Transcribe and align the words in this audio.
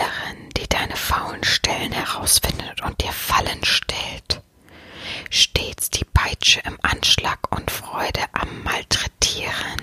Erzählerin, 0.00 0.48
die 0.56 0.68
deine 0.68 0.96
faulen 0.96 1.44
Stellen 1.44 1.92
herausfindet 1.92 2.82
und 2.82 3.00
dir 3.02 3.12
Fallen 3.12 3.64
stellt. 3.64 4.42
Stets 5.28 5.90
die 5.90 6.04
Peitsche 6.04 6.60
im 6.60 6.78
Anschlag 6.82 7.38
und 7.54 7.70
Freude 7.70 8.22
am 8.32 8.62
Malträtieren. 8.62 9.80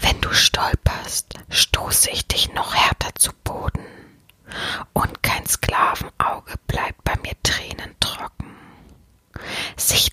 Wenn 0.00 0.20
du 0.20 0.32
stolperst, 0.32 1.34
stoße 1.48 2.10
ich 2.10 2.26
dich 2.26 2.52
noch 2.52 2.74
härter 2.74 3.14
zu 3.16 3.32
Boden. 3.44 3.84
Und 4.92 5.22
kein 5.22 5.46
Sklavenauge 5.46 6.54
bleibt 6.66 7.02
bei 7.04 7.16
mir 7.22 7.34
tränentrocken. 7.42 8.54
Sichtbare 9.76 10.07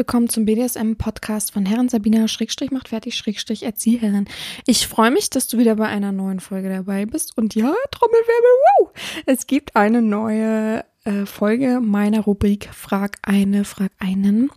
willkommen 0.00 0.30
zum 0.30 0.46
BDSM-Podcast 0.46 1.52
von 1.52 1.66
Herren 1.66 1.90
Sabina 1.90 2.26
Schrägstrich 2.26 2.70
macht 2.70 2.88
fertig 2.88 3.14
Schrägstrich 3.16 3.64
Erzieherin. 3.64 4.24
Ich 4.66 4.88
freue 4.88 5.10
mich, 5.10 5.28
dass 5.28 5.46
du 5.46 5.58
wieder 5.58 5.76
bei 5.76 5.88
einer 5.88 6.10
neuen 6.10 6.40
Folge 6.40 6.70
dabei 6.70 7.04
bist. 7.04 7.36
Und 7.36 7.54
ja, 7.54 7.74
Trommelwirbel, 7.90 8.50
wow! 8.78 8.90
Es 9.26 9.46
gibt 9.46 9.76
eine 9.76 10.00
neue 10.00 10.86
äh, 11.04 11.26
Folge 11.26 11.80
meiner 11.82 12.20
Rubrik 12.20 12.70
Frag 12.72 13.18
eine, 13.20 13.66
frag 13.66 13.92
einen. 13.98 14.50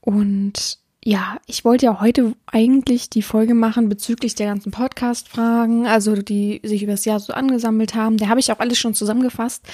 Und 0.00 0.78
ja, 1.08 1.38
ich 1.46 1.64
wollte 1.64 1.86
ja 1.86 2.02
heute 2.02 2.34
eigentlich 2.44 3.08
die 3.08 3.22
Folge 3.22 3.54
machen 3.54 3.88
bezüglich 3.88 4.34
der 4.34 4.46
ganzen 4.46 4.72
Podcast-Fragen, 4.72 5.86
also 5.86 6.14
die 6.14 6.60
sich 6.62 6.82
über 6.82 6.92
das 6.92 7.06
Jahr 7.06 7.18
so 7.18 7.32
angesammelt 7.32 7.94
haben. 7.94 8.18
Da 8.18 8.28
habe 8.28 8.40
ich 8.40 8.52
auch 8.52 8.58
alles 8.58 8.76
schon 8.76 8.92
zusammengefasst. 8.92 9.64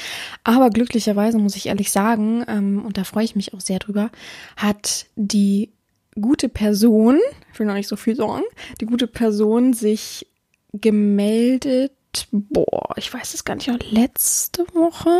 Aber 0.44 0.70
glücklicherweise 0.70 1.38
muss 1.38 1.56
ich 1.56 1.66
ehrlich 1.66 1.90
sagen, 1.90 2.44
ähm, 2.46 2.84
und 2.86 2.98
da 2.98 3.02
freue 3.02 3.24
ich 3.24 3.34
mich 3.34 3.52
auch 3.52 3.60
sehr 3.60 3.80
drüber, 3.80 4.12
hat 4.56 5.06
die 5.16 5.72
gute 6.14 6.48
Person, 6.48 7.18
ich 7.52 7.58
will 7.58 7.66
noch 7.66 7.74
nicht 7.74 7.88
so 7.88 7.96
viel 7.96 8.14
sagen, 8.14 8.44
die 8.80 8.86
gute 8.86 9.08
Person 9.08 9.72
sich 9.72 10.28
gemeldet, 10.72 11.90
boah, 12.30 12.94
ich 12.94 13.12
weiß 13.12 13.34
es 13.34 13.44
gar 13.44 13.56
nicht, 13.56 13.90
letzte 13.90 14.62
Woche. 14.72 15.10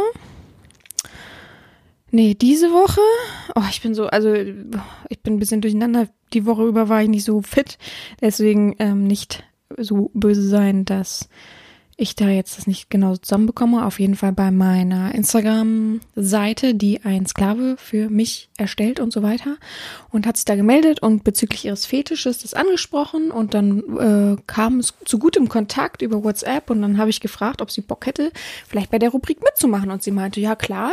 Nee, 2.15 2.35
diese 2.35 2.71
Woche. 2.71 3.01
Oh, 3.57 3.69
ich 3.69 3.83
bin 3.83 3.93
so, 3.93 4.07
also 4.07 4.33
ich 4.33 5.21
bin 5.25 5.35
ein 5.35 5.39
bisschen 5.41 5.61
durcheinander. 5.61 6.07
Die 6.33 6.47
Woche 6.47 6.65
über 6.65 6.89
war 6.89 7.03
ich 7.03 7.09
nicht 7.09 7.25
so 7.25 7.43
fit. 7.43 7.77
Deswegen 8.21 8.77
ähm, 8.79 9.03
nicht 9.03 9.43
so 9.77 10.13
böse 10.15 10.47
sein, 10.47 10.85
dass 10.85 11.29
ich 11.97 12.15
da 12.15 12.29
jetzt 12.29 12.57
das 12.57 12.69
nicht 12.69 12.89
genau 12.89 13.17
zusammenbekomme. 13.17 13.85
Auf 13.85 13.99
jeden 13.99 14.15
Fall 14.15 14.33
bei 14.33 14.53
meiner 14.53 15.13
Instagram-Seite, 15.13 16.77
die 16.77 17.01
ein 17.03 17.27
Sklave 17.27 17.75
für 17.79 18.09
mich 18.11 18.49
erstellt 18.57 19.01
und 19.01 19.13
so 19.13 19.25
weiter. 19.25 19.57
Und 20.15 20.29
hat 20.29 20.37
sich 20.37 20.45
da 20.45 20.55
gemeldet 20.55 21.03
und 21.03 21.25
bezüglich 21.25 21.65
ihres 21.65 21.87
Fetisches 21.87 22.39
das 22.39 22.55
angesprochen. 22.55 23.33
Und 23.33 23.53
dann 23.53 23.81
äh, 23.99 24.43
kam 24.47 24.79
es 24.79 24.95
zu 25.05 25.19
gutem 25.19 25.49
Kontakt 25.49 26.03
über 26.03 26.23
WhatsApp. 26.23 26.71
Und 26.71 26.83
dann 26.83 26.99
habe 26.99 27.11
ich 27.11 27.21
gefragt, 27.21 27.61
ob 27.61 27.73
sie 27.73 27.81
Bock 27.81 28.07
hätte, 28.07 28.31
vielleicht 28.69 28.93
bei 28.93 29.01
der 29.01 29.11
Rubrik 29.11 29.43
mitzumachen. 29.43 29.91
Und 29.91 30.05
sie 30.05 30.13
meinte, 30.13 30.41
ja 30.41 30.55
klar. 30.55 30.93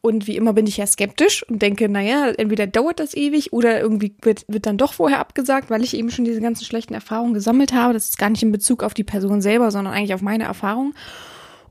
Und 0.00 0.26
wie 0.26 0.36
immer 0.36 0.52
bin 0.52 0.66
ich 0.66 0.78
ja 0.78 0.86
skeptisch 0.86 1.48
und 1.48 1.62
denke, 1.62 1.88
naja, 1.88 2.32
entweder 2.36 2.66
dauert 2.66 2.98
das 2.98 3.14
ewig 3.14 3.52
oder 3.52 3.80
irgendwie 3.80 4.14
wird, 4.22 4.44
wird 4.48 4.66
dann 4.66 4.78
doch 4.78 4.94
vorher 4.94 5.20
abgesagt, 5.20 5.70
weil 5.70 5.84
ich 5.84 5.94
eben 5.94 6.10
schon 6.10 6.24
diese 6.24 6.40
ganzen 6.40 6.64
schlechten 6.64 6.94
Erfahrungen 6.94 7.34
gesammelt 7.34 7.72
habe. 7.72 7.94
Das 7.94 8.08
ist 8.08 8.18
gar 8.18 8.30
nicht 8.30 8.42
in 8.42 8.50
Bezug 8.50 8.82
auf 8.82 8.94
die 8.94 9.04
Person 9.04 9.40
selber, 9.42 9.70
sondern 9.70 9.94
eigentlich 9.94 10.14
auf 10.14 10.22
meine 10.22 10.44
Erfahrung. 10.44 10.92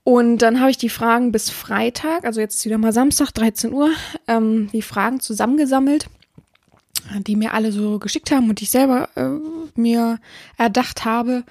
Und 0.06 0.38
dann 0.38 0.59
habe 0.59 0.70
ich 0.70 0.78
die 0.78 0.90
Fragen 0.90 1.31
bis 1.31 1.50
Freitag, 1.50 2.25
also 2.25 2.40
jetzt 2.40 2.64
wieder 2.64 2.78
mal 2.78 2.94
Samstag, 2.94 3.31
13 3.31 3.74
Uhr, 3.74 3.90
ähm, 4.28 4.70
die 4.72 4.84
Fragen 4.84 5.20
zusammengesammelt, 5.20 6.06
die 7.20 7.36
mir 7.36 7.54
alle 7.54 7.72
so 7.72 8.00
geschickt 8.00 8.32
haben 8.32 8.50
und 8.50 8.60
die 8.60 8.66
ich 8.66 8.72
selber 8.72 9.10
äh, 9.16 9.80
mir 9.80 10.20
erdacht 10.58 11.06
habe. 11.06 11.44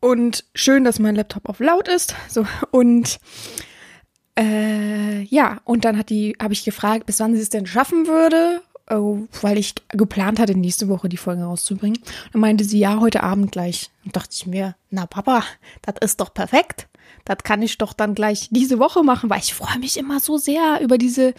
Und 0.00 0.44
schön, 0.54 0.84
dass 0.84 0.98
mein 0.98 1.14
Laptop 1.14 1.48
auf 1.48 1.60
laut 1.60 1.88
ist. 1.88 2.14
So, 2.28 2.46
und 2.70 3.18
äh, 4.38 5.22
ja, 5.22 5.60
und 5.64 5.84
dann 5.84 5.96
hat 5.96 6.10
die, 6.10 6.36
habe 6.42 6.52
ich 6.52 6.64
gefragt, 6.64 7.06
bis 7.06 7.20
wann 7.20 7.34
sie 7.34 7.40
es 7.40 7.50
denn 7.50 7.66
schaffen 7.66 8.06
würde, 8.06 8.62
oh, 8.90 9.20
weil 9.40 9.58
ich 9.58 9.74
geplant 9.88 10.38
hatte, 10.38 10.56
nächste 10.58 10.88
Woche 10.88 11.08
die 11.08 11.16
Folge 11.16 11.44
rauszubringen. 11.44 11.98
Dann 12.32 12.40
meinte 12.40 12.64
sie, 12.64 12.78
ja, 12.78 13.00
heute 13.00 13.22
Abend 13.22 13.52
gleich. 13.52 13.90
Und 14.04 14.16
dachte 14.16 14.30
ich 14.32 14.46
mir, 14.46 14.74
na 14.90 15.06
Papa, 15.06 15.44
das 15.82 15.94
ist 16.00 16.20
doch 16.20 16.34
perfekt. 16.34 16.88
Das 17.24 17.38
kann 17.42 17.62
ich 17.62 17.78
doch 17.78 17.92
dann 17.92 18.14
gleich 18.14 18.48
diese 18.50 18.78
Woche 18.78 19.02
machen, 19.02 19.30
weil 19.30 19.40
ich 19.40 19.54
freue 19.54 19.78
mich 19.78 19.96
immer 19.96 20.20
so 20.20 20.36
sehr 20.36 20.80
über 20.82 20.98
diese 20.98 21.32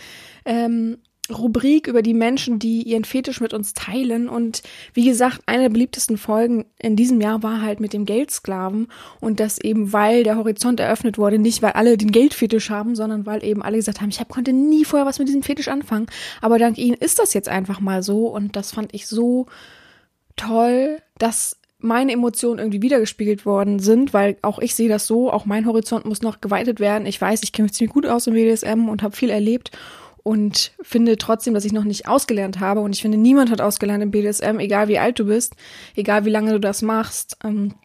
ähm, 0.45 0.97
Rubrik 1.29 1.87
über 1.87 2.01
die 2.01 2.13
Menschen, 2.13 2.59
die 2.59 2.83
ihren 2.83 3.03
Fetisch 3.03 3.41
mit 3.41 3.53
uns 3.53 3.73
teilen. 3.73 4.29
Und 4.29 4.61
wie 4.93 5.05
gesagt, 5.05 5.41
eine 5.45 5.63
der 5.63 5.69
beliebtesten 5.69 6.17
Folgen 6.17 6.65
in 6.77 6.95
diesem 6.95 7.19
Jahr 7.19 7.41
war 7.41 7.61
halt 7.61 7.79
mit 7.79 7.93
dem 7.93 8.05
Geldsklaven. 8.05 8.87
Und 9.19 9.39
das 9.39 9.59
eben, 9.59 9.91
weil 9.91 10.23
der 10.23 10.37
Horizont 10.37 10.79
eröffnet 10.79 11.17
wurde, 11.17 11.39
nicht 11.39 11.61
weil 11.61 11.71
alle 11.71 11.97
den 11.97 12.11
Geldfetisch 12.11 12.69
haben, 12.69 12.95
sondern 12.95 13.25
weil 13.25 13.43
eben 13.43 13.63
alle 13.63 13.77
gesagt 13.77 14.01
haben, 14.01 14.09
ich 14.09 14.19
hab, 14.19 14.29
konnte 14.29 14.53
nie 14.53 14.85
vorher 14.85 15.07
was 15.07 15.19
mit 15.19 15.27
diesem 15.27 15.43
Fetisch 15.43 15.67
anfangen. 15.67 16.07
Aber 16.41 16.59
dank 16.59 16.77
ihnen 16.77 16.97
ist 16.97 17.19
das 17.19 17.33
jetzt 17.33 17.49
einfach 17.49 17.79
mal 17.79 18.03
so. 18.03 18.27
Und 18.27 18.55
das 18.55 18.71
fand 18.71 18.93
ich 18.93 19.07
so 19.07 19.47
toll, 20.35 20.99
dass 21.17 21.57
meine 21.79 22.13
Emotionen 22.13 22.59
irgendwie 22.59 22.81
wiedergespiegelt 22.81 23.45
worden 23.45 23.79
sind, 23.79 24.13
weil 24.13 24.37
auch 24.41 24.59
ich 24.59 24.75
sehe 24.75 24.89
das 24.89 25.07
so, 25.07 25.31
auch 25.31 25.45
mein 25.45 25.65
Horizont 25.65 26.05
muss 26.05 26.21
noch 26.21 26.41
geweitet 26.41 26.79
werden. 26.79 27.05
Ich 27.05 27.19
weiß, 27.19 27.43
ich 27.43 27.51
kenne 27.51 27.65
mich 27.65 27.73
ziemlich 27.73 27.93
gut 27.93 28.05
aus 28.05 28.27
im 28.27 28.33
BDSM 28.33 28.89
und 28.89 29.03
habe 29.03 29.15
viel 29.15 29.29
erlebt 29.29 29.71
und 30.25 30.71
finde 30.81 31.17
trotzdem, 31.17 31.53
dass 31.53 31.65
ich 31.65 31.71
noch 31.71 31.83
nicht 31.83 32.07
ausgelernt 32.07 32.59
habe. 32.59 32.79
Und 32.79 32.95
ich 32.95 33.03
finde, 33.03 33.19
niemand 33.19 33.51
hat 33.51 33.61
ausgelernt 33.61 34.01
im 34.01 34.09
BDSM, 34.09 34.57
egal 34.57 34.87
wie 34.87 34.97
alt 34.97 35.19
du 35.19 35.25
bist, 35.25 35.55
egal 35.95 36.25
wie 36.25 36.31
lange 36.31 36.51
du 36.51 36.59
das 36.59 36.81
machst, 36.81 37.37
ähm, 37.43 37.75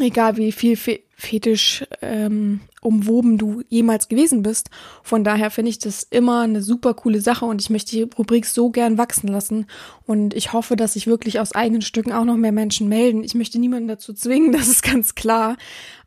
egal 0.00 0.36
wie 0.36 0.50
viel 0.50 0.76
Fe 0.76 1.00
fetisch 1.16 1.84
ähm, 2.02 2.62
umwoben 2.80 3.38
du 3.38 3.62
jemals 3.68 4.08
gewesen 4.08 4.42
bist. 4.42 4.70
Von 5.04 5.22
daher 5.22 5.52
finde 5.52 5.70
ich 5.70 5.78
das 5.78 6.02
immer 6.02 6.40
eine 6.40 6.62
super 6.62 6.94
coole 6.94 7.20
Sache 7.20 7.44
und 7.44 7.62
ich 7.62 7.70
möchte 7.70 7.92
die 7.92 8.02
Rubrik 8.02 8.44
so 8.44 8.70
gern 8.70 8.98
wachsen 8.98 9.28
lassen. 9.28 9.68
Und 10.04 10.34
ich 10.34 10.52
hoffe, 10.52 10.74
dass 10.74 10.94
sich 10.94 11.06
wirklich 11.06 11.38
aus 11.38 11.52
eigenen 11.52 11.82
Stücken 11.82 12.12
auch 12.12 12.24
noch 12.24 12.36
mehr 12.36 12.50
Menschen 12.50 12.88
melden. 12.88 13.22
Ich 13.22 13.36
möchte 13.36 13.60
niemanden 13.60 13.86
dazu 13.86 14.12
zwingen, 14.12 14.50
das 14.52 14.66
ist 14.66 14.82
ganz 14.82 15.14
klar. 15.14 15.56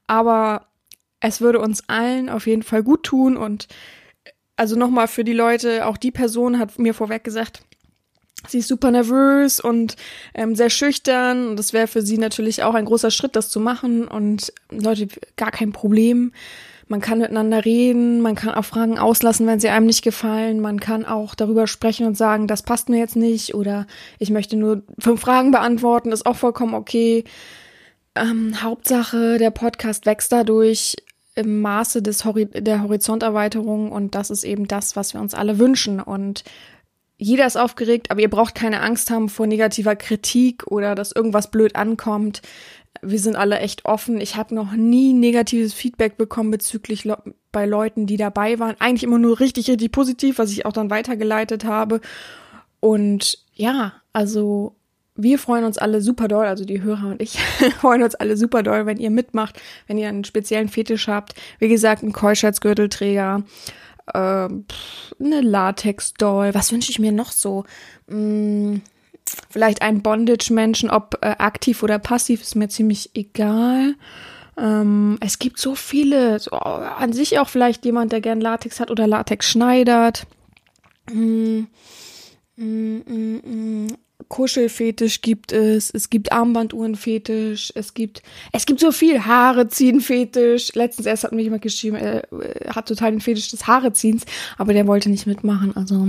Aber 0.05 0.67
es 1.21 1.39
würde 1.39 1.59
uns 1.59 1.87
allen 1.87 2.27
auf 2.27 2.45
jeden 2.45 2.63
Fall 2.63 2.83
gut 2.83 3.03
tun 3.03 3.37
und 3.37 3.69
also 4.57 4.75
nochmal 4.75 5.07
für 5.07 5.23
die 5.23 5.33
Leute, 5.33 5.85
auch 5.85 5.97
die 5.97 6.11
Person 6.11 6.59
hat 6.59 6.77
mir 6.77 6.93
vorweg 6.93 7.23
gesagt, 7.23 7.61
sie 8.47 8.59
ist 8.59 8.67
super 8.67 8.91
nervös 8.91 9.59
und 9.59 9.95
ähm, 10.33 10.55
sehr 10.55 10.69
schüchtern. 10.69 11.49
Und 11.49 11.57
das 11.57 11.73
wäre 11.73 11.87
für 11.87 12.01
sie 12.01 12.17
natürlich 12.17 12.63
auch 12.63 12.73
ein 12.75 12.85
großer 12.85 13.11
Schritt, 13.11 13.35
das 13.35 13.49
zu 13.49 13.59
machen. 13.59 14.07
Und 14.07 14.51
Leute, 14.69 15.07
gar 15.35 15.51
kein 15.51 15.71
Problem. 15.71 16.33
Man 16.89 17.01
kann 17.01 17.19
miteinander 17.19 17.65
reden, 17.65 18.21
man 18.21 18.35
kann 18.35 18.53
auch 18.53 18.63
Fragen 18.63 18.97
auslassen, 18.97 19.45
wenn 19.45 19.59
sie 19.59 19.67
einem 19.67 19.87
nicht 19.87 20.03
gefallen. 20.03 20.61
Man 20.61 20.79
kann 20.79 21.05
auch 21.05 21.35
darüber 21.35 21.67
sprechen 21.67 22.07
und 22.07 22.15
sagen, 22.15 22.47
das 22.47 22.63
passt 22.63 22.87
mir 22.87 22.97
jetzt 22.97 23.17
nicht 23.17 23.53
oder 23.55 23.87
ich 24.19 24.29
möchte 24.29 24.55
nur 24.55 24.83
fünf 24.97 25.19
Fragen 25.19 25.51
beantworten, 25.51 26.13
ist 26.13 26.25
auch 26.25 26.37
vollkommen 26.37 26.73
okay. 26.73 27.25
Ähm, 28.15 28.63
Hauptsache, 28.63 29.37
der 29.37 29.51
Podcast 29.51 30.05
wächst 30.05 30.31
dadurch 30.31 30.95
im 31.37 31.61
Maße 31.61 32.01
des 32.01 32.25
Hori 32.25 32.47
der 32.47 32.83
Horizonterweiterung 32.83 33.91
und 33.91 34.15
das 34.15 34.29
ist 34.29 34.43
eben 34.43 34.67
das, 34.67 34.95
was 34.95 35.13
wir 35.13 35.21
uns 35.21 35.33
alle 35.33 35.59
wünschen. 35.59 35.99
Und 35.99 36.43
jeder 37.17 37.45
ist 37.45 37.57
aufgeregt, 37.57 38.11
aber 38.11 38.21
ihr 38.21 38.29
braucht 38.29 38.55
keine 38.55 38.81
Angst 38.81 39.09
haben 39.09 39.29
vor 39.29 39.47
negativer 39.47 39.95
Kritik 39.95 40.67
oder 40.67 40.95
dass 40.95 41.11
irgendwas 41.11 41.51
blöd 41.51 41.75
ankommt. 41.75 42.41
Wir 43.01 43.19
sind 43.19 43.35
alle 43.35 43.59
echt 43.59 43.85
offen. 43.85 44.19
Ich 44.19 44.35
habe 44.35 44.55
noch 44.55 44.71
nie 44.71 45.13
negatives 45.13 45.73
Feedback 45.73 46.17
bekommen 46.17 46.51
bezüglich 46.51 47.03
Le 47.03 47.17
bei 47.51 47.65
Leuten, 47.65 48.05
die 48.05 48.17
dabei 48.17 48.59
waren. 48.59 48.75
Eigentlich 48.79 49.03
immer 49.03 49.17
nur 49.17 49.39
richtig, 49.39 49.69
richtig 49.69 49.91
positiv, 49.91 50.37
was 50.37 50.51
ich 50.51 50.65
auch 50.65 50.73
dann 50.73 50.91
weitergeleitet 50.91 51.65
habe. 51.65 52.01
Und 52.79 53.39
ja, 53.53 53.93
also 54.13 54.76
wir 55.17 55.39
freuen 55.39 55.65
uns 55.65 55.77
alle 55.77 56.01
super 56.01 56.27
doll, 56.27 56.45
also 56.45 56.65
die 56.65 56.81
Hörer 56.81 57.07
und 57.07 57.21
ich 57.21 57.39
freuen 57.79 58.03
uns 58.03 58.15
alle 58.15 58.37
super 58.37 58.63
doll, 58.63 58.85
wenn 58.85 58.97
ihr 58.97 59.09
mitmacht, 59.09 59.59
wenn 59.87 59.97
ihr 59.97 60.07
einen 60.07 60.23
speziellen 60.23 60.69
Fetisch 60.69 61.07
habt. 61.07 61.33
Wie 61.59 61.67
gesagt, 61.67 62.03
ein 62.03 62.13
Keuschheitsgürtelträger, 62.13 63.43
äh, 64.13 64.17
eine 64.17 65.41
Latex-Doll. 65.41 66.53
Was 66.53 66.71
wünsche 66.71 66.91
ich 66.91 66.99
mir 66.99 67.11
noch 67.11 67.31
so? 67.31 67.65
Hm, 68.07 68.81
vielleicht 69.49 69.81
ein 69.81 70.01
Bondage-Menschen, 70.01 70.89
ob 70.89 71.17
äh, 71.21 71.35
aktiv 71.37 71.83
oder 71.83 71.99
passiv, 71.99 72.41
ist 72.41 72.55
mir 72.55 72.69
ziemlich 72.69 73.11
egal. 73.15 73.95
Ähm, 74.57 75.17
es 75.19 75.39
gibt 75.39 75.59
so 75.59 75.75
viele, 75.75 76.39
so, 76.39 76.51
an 76.51 77.13
sich 77.13 77.39
auch 77.39 77.49
vielleicht 77.49 77.85
jemand, 77.85 78.11
der 78.11 78.21
gern 78.21 78.41
Latex 78.41 78.79
hat 78.79 78.91
oder 78.91 79.07
Latex 79.07 79.49
schneidert. 79.49 80.25
Hm, 81.09 81.67
Mm, 82.57 83.03
mm, 83.05 83.41
mm. 83.45 83.97
Kuschelfetisch 84.27 85.21
gibt 85.21 85.51
es, 85.51 85.89
es 85.89 86.09
gibt 86.09 86.31
Armbanduhrenfetisch, 86.31 87.71
es 87.75 87.93
gibt, 87.93 88.21
es 88.51 88.65
gibt 88.65 88.79
so 88.79 88.91
viel 88.91 89.25
Haare 89.25 89.67
ziehen 89.67 90.01
Fetisch. 90.01 90.73
Letztens 90.73 91.07
erst 91.07 91.23
hat 91.23 91.31
mir 91.31 91.43
jemand 91.43 91.61
geschrieben, 91.61 91.95
er 91.95 92.27
hat 92.75 92.87
total 92.87 93.11
den 93.11 93.21
Fetisch 93.21 93.49
des 93.49 93.67
Haareziehens, 93.67 94.25
aber 94.57 94.73
der 94.73 94.87
wollte 94.87 95.09
nicht 95.09 95.27
mitmachen. 95.27 95.75
Also, 95.75 96.07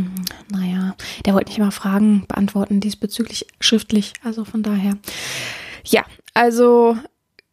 naja, 0.50 0.97
der 1.26 1.35
wollte 1.35 1.50
nicht 1.50 1.59
mal 1.59 1.70
Fragen 1.70 2.25
beantworten 2.26 2.81
diesbezüglich 2.81 3.47
schriftlich. 3.61 4.12
Also 4.25 4.44
von 4.44 4.62
daher. 4.62 4.99
Ja, 5.85 6.05
also 6.35 6.97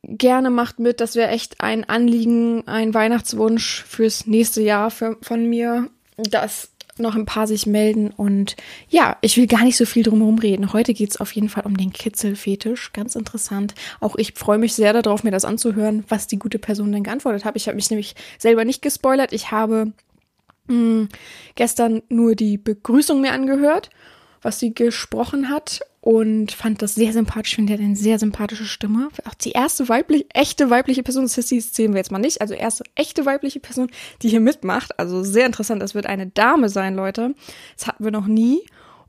gerne 0.04 0.50
macht 0.50 0.80
mit. 0.80 1.00
Das 1.00 1.16
wäre 1.16 1.30
echt 1.30 1.62
ein 1.62 1.84
Anliegen, 1.84 2.68
ein 2.68 2.94
Weihnachtswunsch 2.94 3.84
fürs 3.88 4.28
nächste 4.28 4.62
Jahr 4.62 4.92
für, 4.92 5.18
von 5.22 5.50
mir, 5.50 5.90
dass 6.18 6.70
noch 6.98 7.16
ein 7.16 7.26
paar 7.26 7.48
sich 7.48 7.66
melden. 7.66 8.12
Und 8.16 8.56
ja, 8.90 9.18
ich 9.22 9.38
will 9.38 9.48
gar 9.48 9.64
nicht 9.64 9.78
so 9.78 9.86
viel 9.86 10.04
drumherum 10.04 10.40
reden. 10.40 10.72
Heute 10.72 10.94
geht's 10.94 11.18
auf 11.18 11.32
jeden 11.34 11.50
Fall 11.50 11.66
um 11.66 11.76
den 11.76 11.92
Kitzelfetisch. 11.92 12.94
Ganz 12.94 13.16
interessant. 13.16 13.76
Auch 14.00 14.16
ich 14.16 14.34
freue 14.34 14.58
mich 14.58 14.74
sehr 14.74 14.94
darauf, 14.94 15.24
mir 15.24 15.32
das 15.32 15.46
anzuhören, 15.46 16.06
was 16.08 16.28
die 16.28 16.40
gute 16.40 16.60
Person 16.60 16.92
denn 16.92 17.04
geantwortet 17.04 17.44
hat. 17.44 17.56
Ich 17.56 17.68
habe 17.68 17.76
mich 17.76 17.90
nämlich 17.90 18.16
selber 18.38 18.64
nicht 18.64 18.82
gespoilert. 18.82 19.34
Ich 19.34 19.52
habe 19.52 19.92
mh, 20.68 20.74
hm, 20.76 21.10
gestern 21.56 22.02
nur 22.10 22.36
die 22.36 22.58
Begrüßung 22.58 23.20
mir 23.20 23.34
angehört, 23.34 23.90
was 24.42 24.60
sie 24.60 24.74
gesprochen 24.74 25.50
hat 25.50 25.82
und 26.06 26.52
fand 26.52 26.84
das 26.84 26.94
sehr 26.94 27.14
sympathisch. 27.14 27.56
Finde, 27.56 27.74
er 27.74 27.80
hat 27.80 27.84
eine 27.84 27.96
sehr 27.96 28.20
sympathische 28.20 28.66
Stimme. 28.66 29.10
Auch 29.28 29.34
die 29.34 29.54
erste 29.54 29.90
weibliche, 29.90 30.28
echte 30.36 30.70
weibliche 30.70 31.02
Person, 31.02 31.28
Sissy 31.28 31.60
zählen 31.60 31.94
wir 31.94 31.98
jetzt 31.98 32.12
mal 32.12 32.20
nicht, 32.20 32.42
also 32.42 32.54
erste 32.54 32.84
echte 32.94 33.26
weibliche 33.26 33.60
Person, 33.60 33.90
die 34.22 34.30
hier 34.30 34.40
mitmacht. 34.40 35.00
Also 35.00 35.24
sehr 35.24 35.48
interessant. 35.48 35.82
Das 35.82 35.96
wird 35.96 36.06
eine 36.06 36.28
Dame 36.28 36.70
sein, 36.70 36.94
Leute. 36.96 37.34
Das 37.76 37.88
hatten 37.88 38.04
wir 38.04 38.12
noch 38.12 38.28
nie. 38.28 38.62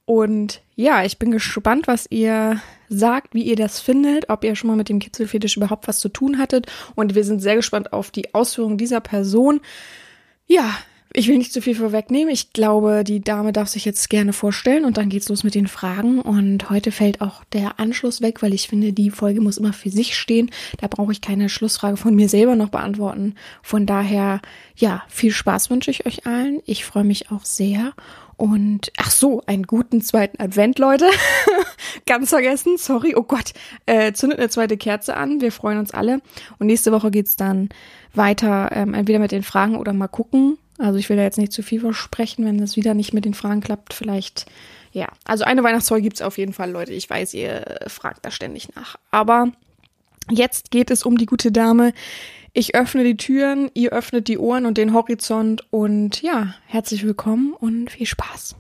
Und 0.07 0.63
ja, 0.75 1.05
ich 1.05 1.19
bin 1.19 1.31
gespannt, 1.31 1.87
was 1.87 2.07
ihr 2.09 2.63
sagt, 2.89 3.35
wie 3.35 3.43
ihr 3.43 3.57
das 3.57 3.79
findet, 3.79 4.31
ob 4.31 4.43
ihr 4.43 4.57
schon 4.57 4.69
mal 4.69 4.77
mit 4.77 4.89
dem 4.89 4.99
Kitzelfetisch 4.99 5.59
überhaupt 5.59 5.89
was 5.89 6.01
zu 6.01 6.09
tun 6.09 6.39
hattet. 6.39 6.73
Und 6.95 7.15
wir 7.15 7.25
sind 7.25 7.41
sehr 7.41 7.57
gespannt 7.57 7.93
auf 7.93 8.11
die 8.11 8.33
Ausführungen 8.33 8.79
dieser 8.79 9.03
Person. 9.03 9.61
Ja, 10.47 10.79
ich 11.13 11.29
will 11.29 11.39
nicht 11.39 11.53
zu 11.53 11.63
viel 11.63 11.75
vorwegnehmen. 11.75 12.33
Ich 12.33 12.53
glaube, 12.53 13.05
die 13.05 13.21
Dame 13.21 13.53
darf 13.53 13.69
sich 13.69 13.85
jetzt 13.85 14.11
gerne 14.11 14.33
vorstellen 14.33 14.85
und 14.85 14.97
dann 14.97 15.09
geht's 15.09 15.29
los 15.29 15.45
mit 15.45 15.55
den 15.55 15.67
Fragen. 15.67 16.21
Und 16.21 16.69
heute 16.69 16.93
fällt 16.93 17.21
auch 17.21 17.45
der 17.53 17.81
Anschluss 17.81 18.21
weg, 18.21 18.43
weil 18.43 18.53
ich 18.53 18.69
finde, 18.69 18.93
die 18.93 19.11
Folge 19.11 19.41
muss 19.41 19.59
immer 19.59 19.73
für 19.73 19.91
sich 19.91 20.17
stehen. 20.17 20.51
Da 20.79 20.89
brauche 20.89 21.13
ich 21.13 21.21
keine 21.21 21.49
Schlussfrage 21.49 21.97
von 21.97 22.15
mir 22.15 22.29
selber 22.29 22.57
noch 22.57 22.69
beantworten. 22.69 23.35
Von 23.63 23.87
daher, 23.87 24.41
ja, 24.77 25.03
viel 25.09 25.33
Spaß 25.33 25.71
wünsche 25.71 25.91
ich 25.91 26.07
euch 26.07 26.27
allen. 26.27 26.61
Ich 26.67 26.85
freue 26.85 27.05
mich 27.05 27.31
auch 27.31 27.45
sehr. 27.45 27.95
Und 28.37 28.93
ach 28.99 29.11
so, 29.11 29.43
einen 29.47 29.63
guten 29.63 30.03
zweiten 30.03 30.41
Advent, 30.43 30.79
Leute. 30.79 31.07
Ganz 32.07 32.29
vergessen, 32.29 32.77
sorry. 32.77 33.15
Oh 33.17 33.23
Gott, 33.23 33.53
äh, 33.87 34.13
zündet 34.13 34.39
eine 34.39 34.51
zweite 34.51 34.77
Kerze 34.77 35.17
an. 35.17 35.41
Wir 35.41 35.53
freuen 35.53 35.79
uns 35.79 35.93
alle. 35.93 36.21
Und 36.59 36.67
nächste 36.67 36.93
Woche 36.93 37.11
geht's 37.11 37.37
dann 37.37 37.71
weiter, 38.13 38.71
ähm, 38.73 38.93
entweder 38.93 39.19
mit 39.19 39.33
den 39.33 39.43
Fragen 39.43 39.77
oder 39.77 39.95
mal 39.95 40.09
gucken, 40.09 40.59
also 40.79 40.99
ich 40.99 41.09
will 41.09 41.17
da 41.17 41.23
jetzt 41.23 41.39
nicht 41.39 41.53
zu 41.53 41.63
viel 41.63 41.81
versprechen, 41.81 42.45
wenn 42.45 42.59
das 42.59 42.77
wieder 42.77 42.95
nicht 42.95 43.13
mit 43.13 43.25
den 43.25 43.35
Fragen 43.35 43.61
klappt. 43.61 43.95
Vielleicht, 43.95 44.47
ja. 44.93 45.09
Also 45.25 45.45
eine 45.45 45.63
Weihnachtsfolge 45.63 46.03
gibt 46.03 46.17
es 46.17 46.23
auf 46.23 46.39
jeden 46.39 46.53
Fall, 46.53 46.71
Leute. 46.71 46.93
Ich 46.93 47.09
weiß, 47.09 47.35
ihr 47.35 47.79
fragt 47.87 48.25
da 48.25 48.31
ständig 48.31 48.75
nach. 48.75 48.97
Aber 49.11 49.53
jetzt 50.31 50.71
geht 50.71 50.91
es 50.91 51.05
um 51.05 51.17
die 51.17 51.27
gute 51.27 51.53
Dame. 51.53 51.93
Ich 52.53 52.75
öffne 52.75 53.05
die 53.05 53.17
Türen, 53.17 53.71
ihr 53.75 53.93
öffnet 53.93 54.29
die 54.29 54.39
Ohren 54.39 54.67
und 54.67 54.79
den 54.79 54.93
Horizont. 54.93 55.67
Und 55.71 56.23
ja, 56.23 56.55
herzlich 56.67 57.05
willkommen 57.05 57.53
und 57.53 57.91
viel 57.91 58.07
Spaß. 58.07 58.57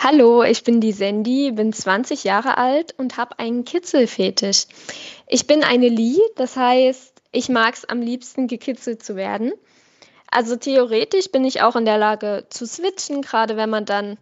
Hallo, 0.00 0.44
ich 0.44 0.62
bin 0.62 0.80
die 0.80 0.92
Sandy, 0.92 1.50
bin 1.50 1.72
20 1.72 2.22
Jahre 2.22 2.56
alt 2.56 2.94
und 2.98 3.16
habe 3.16 3.38
einen 3.40 3.64
Kitzelfetisch. 3.64 4.66
Ich 5.26 5.48
bin 5.48 5.64
eine 5.64 5.88
Lee, 5.88 6.20
das 6.36 6.56
heißt, 6.56 7.14
ich 7.32 7.48
mag 7.48 7.74
es 7.74 7.84
am 7.84 8.00
liebsten 8.00 8.46
gekitzelt 8.46 9.02
zu 9.02 9.16
werden. 9.16 9.52
Also 10.30 10.56
theoretisch 10.56 11.30
bin 11.30 11.44
ich 11.44 11.62
auch 11.62 11.76
in 11.76 11.84
der 11.84 11.98
Lage 11.98 12.46
zu 12.50 12.66
switchen, 12.66 13.22
gerade 13.22 13.56
wenn 13.56 13.70
man 13.70 13.84
dann 13.84 14.18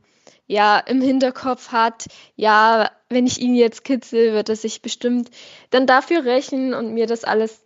ja 0.47 0.79
im 0.79 1.00
Hinterkopf 1.00 1.73
hat, 1.73 2.06
ja, 2.37 2.91
wenn 3.08 3.26
ich 3.26 3.41
ihn 3.41 3.55
jetzt 3.55 3.85
kitzel, 3.85 4.32
wird 4.32 4.49
er 4.49 4.56
sich 4.56 4.82
bestimmt 4.82 5.31
dann 5.70 5.87
dafür 5.87 6.25
rächen 6.25 6.75
und 6.75 6.94
mir 6.94 7.06
das 7.06 7.25
alles 7.25 7.61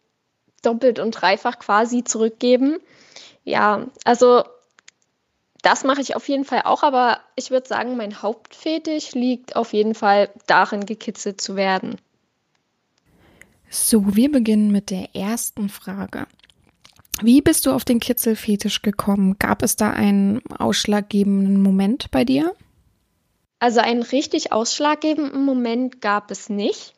doppelt 0.63 0.99
und 0.99 1.13
dreifach 1.13 1.59
quasi 1.59 2.05
zurückgeben. 2.05 2.79
Ja, 3.45 3.87
also 4.05 4.45
das 5.63 5.85
mache 5.85 6.01
ich 6.01 6.17
auf 6.17 6.29
jeden 6.29 6.45
Fall 6.45 6.63
auch, 6.65 6.83
aber 6.83 7.21
ich 7.37 7.51
würde 7.51 7.69
sagen, 7.69 7.97
mein 7.97 8.23
Hauptfetisch 8.23 9.13
liegt 9.13 9.57
auf 9.57 9.73
jeden 9.73 9.95
Fall 9.95 10.31
darin, 10.47 10.87
gekitzelt 10.87 11.41
zu 11.41 11.57
werden. 11.57 11.99
So, 13.69 14.17
wir 14.17 14.33
beginnen 14.33 14.73
mit 14.73 14.91
der 14.91 15.15
ersten 15.15 15.69
Frage. 15.69 16.27
Wie 17.23 17.43
bist 17.43 17.67
du 17.67 17.73
auf 17.73 17.85
den 17.85 18.01
Kitzelfetisch 18.01 18.83
gekommen? 18.83 19.37
Gab 19.39 19.63
es 19.63 19.77
da 19.77 19.91
einen 19.91 20.41
ausschlaggebenden 20.51 21.63
Moment 21.63 22.11
bei 22.11 22.25
dir? 22.25 22.55
Also 23.59 23.81
einen 23.81 24.03
richtig 24.03 24.53
ausschlaggebenden 24.53 25.45
Moment 25.45 26.01
gab 26.01 26.31
es 26.31 26.49
nicht. 26.49 26.95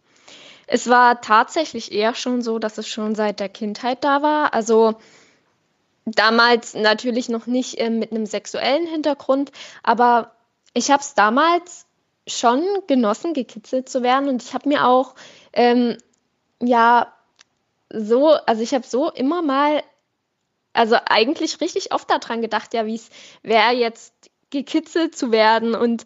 Es 0.68 0.88
war 0.88 1.20
tatsächlich 1.20 1.92
eher 1.92 2.14
schon 2.14 2.40
so, 2.40 2.58
dass 2.58 2.78
es 2.78 2.86
schon 2.88 3.14
seit 3.14 3.40
der 3.40 3.48
Kindheit 3.48 4.04
da 4.04 4.22
war. 4.22 4.54
Also 4.54 4.94
damals 6.04 6.74
natürlich 6.74 7.28
noch 7.28 7.46
nicht 7.46 7.78
äh, 7.78 7.90
mit 7.90 8.12
einem 8.12 8.26
sexuellen 8.26 8.86
Hintergrund, 8.86 9.52
aber 9.82 10.32
ich 10.74 10.90
habe 10.90 11.02
es 11.02 11.14
damals 11.14 11.86
schon 12.26 12.64
genossen, 12.86 13.34
gekitzelt 13.34 13.88
zu 13.88 14.02
werden 14.02 14.28
und 14.28 14.42
ich 14.42 14.54
habe 14.54 14.68
mir 14.68 14.86
auch 14.86 15.14
ähm, 15.52 15.98
ja 16.60 17.12
so, 17.92 18.28
also 18.30 18.62
ich 18.62 18.72
habe 18.72 18.86
so 18.86 19.10
immer 19.10 19.42
mal 19.42 19.82
also 20.72 20.96
eigentlich 21.06 21.60
richtig 21.60 21.92
oft 21.92 22.10
daran 22.10 22.40
gedacht, 22.42 22.74
ja, 22.74 22.86
wie 22.86 22.94
es 22.94 23.10
wäre, 23.42 23.72
jetzt 23.72 24.14
gekitzelt 24.50 25.16
zu 25.16 25.32
werden 25.32 25.74
und 25.74 26.04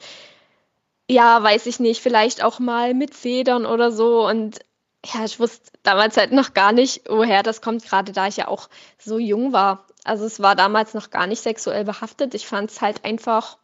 ja, 1.08 1.42
weiß 1.42 1.66
ich 1.66 1.78
nicht, 1.78 2.00
vielleicht 2.02 2.42
auch 2.42 2.58
mal 2.58 2.94
mit 2.94 3.14
Federn 3.14 3.64
oder 3.64 3.92
so. 3.92 4.26
Und 4.26 4.58
ja, 5.04 5.24
ich 5.24 5.38
wusste 5.38 5.70
damals 5.82 6.16
halt 6.16 6.32
noch 6.32 6.52
gar 6.52 6.72
nicht, 6.72 7.02
woher 7.08 7.42
das 7.42 7.62
kommt, 7.62 7.84
gerade 7.84 8.12
da 8.12 8.26
ich 8.26 8.38
ja 8.38 8.48
auch 8.48 8.68
so 8.98 9.18
jung 9.18 9.52
war. 9.52 9.86
Also 10.04 10.24
es 10.24 10.40
war 10.40 10.56
damals 10.56 10.94
noch 10.94 11.10
gar 11.10 11.26
nicht 11.26 11.42
sexuell 11.42 11.84
behaftet. 11.84 12.34
Ich 12.34 12.46
fand 12.46 12.70
es 12.70 12.80
halt 12.80 13.04
einfach 13.04 13.58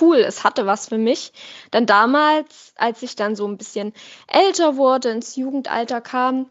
cool. 0.00 0.18
Es 0.18 0.44
hatte 0.44 0.66
was 0.66 0.88
für 0.88 0.98
mich. 0.98 1.32
Dann 1.70 1.86
damals, 1.86 2.72
als 2.76 3.02
ich 3.02 3.16
dann 3.16 3.36
so 3.36 3.46
ein 3.46 3.56
bisschen 3.56 3.92
älter 4.26 4.76
wurde, 4.76 5.10
ins 5.10 5.36
Jugendalter 5.36 6.00
kam, 6.00 6.50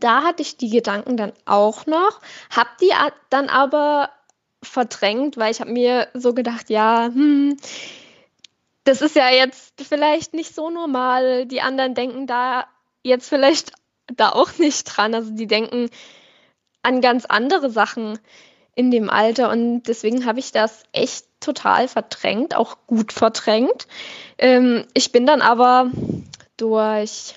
da 0.00 0.22
hatte 0.22 0.42
ich 0.42 0.56
die 0.56 0.70
Gedanken 0.70 1.16
dann 1.16 1.32
auch 1.44 1.86
noch, 1.86 2.20
habe 2.50 2.70
die 2.80 2.92
dann 3.30 3.48
aber 3.48 4.10
verdrängt, 4.62 5.36
weil 5.36 5.50
ich 5.50 5.60
habe 5.60 5.72
mir 5.72 6.08
so 6.14 6.34
gedacht, 6.34 6.70
ja, 6.70 7.06
hm, 7.06 7.56
das 8.84 9.02
ist 9.02 9.16
ja 9.16 9.30
jetzt 9.30 9.74
vielleicht 9.82 10.34
nicht 10.34 10.54
so 10.54 10.70
normal. 10.70 11.46
Die 11.46 11.60
anderen 11.60 11.94
denken 11.94 12.26
da 12.26 12.66
jetzt 13.02 13.28
vielleicht 13.28 13.72
da 14.06 14.30
auch 14.30 14.58
nicht 14.58 14.84
dran. 14.84 15.14
Also 15.14 15.30
die 15.30 15.46
denken 15.46 15.90
an 16.82 17.00
ganz 17.00 17.24
andere 17.26 17.70
Sachen 17.70 18.18
in 18.74 18.90
dem 18.90 19.10
Alter 19.10 19.50
und 19.50 19.84
deswegen 19.84 20.24
habe 20.24 20.40
ich 20.40 20.50
das 20.50 20.84
echt 20.92 21.26
total 21.40 21.88
verdrängt, 21.88 22.56
auch 22.56 22.78
gut 22.86 23.12
verdrängt. 23.12 23.86
Ähm, 24.38 24.86
ich 24.94 25.12
bin 25.12 25.26
dann 25.26 25.42
aber 25.42 25.90
durch 26.56 27.34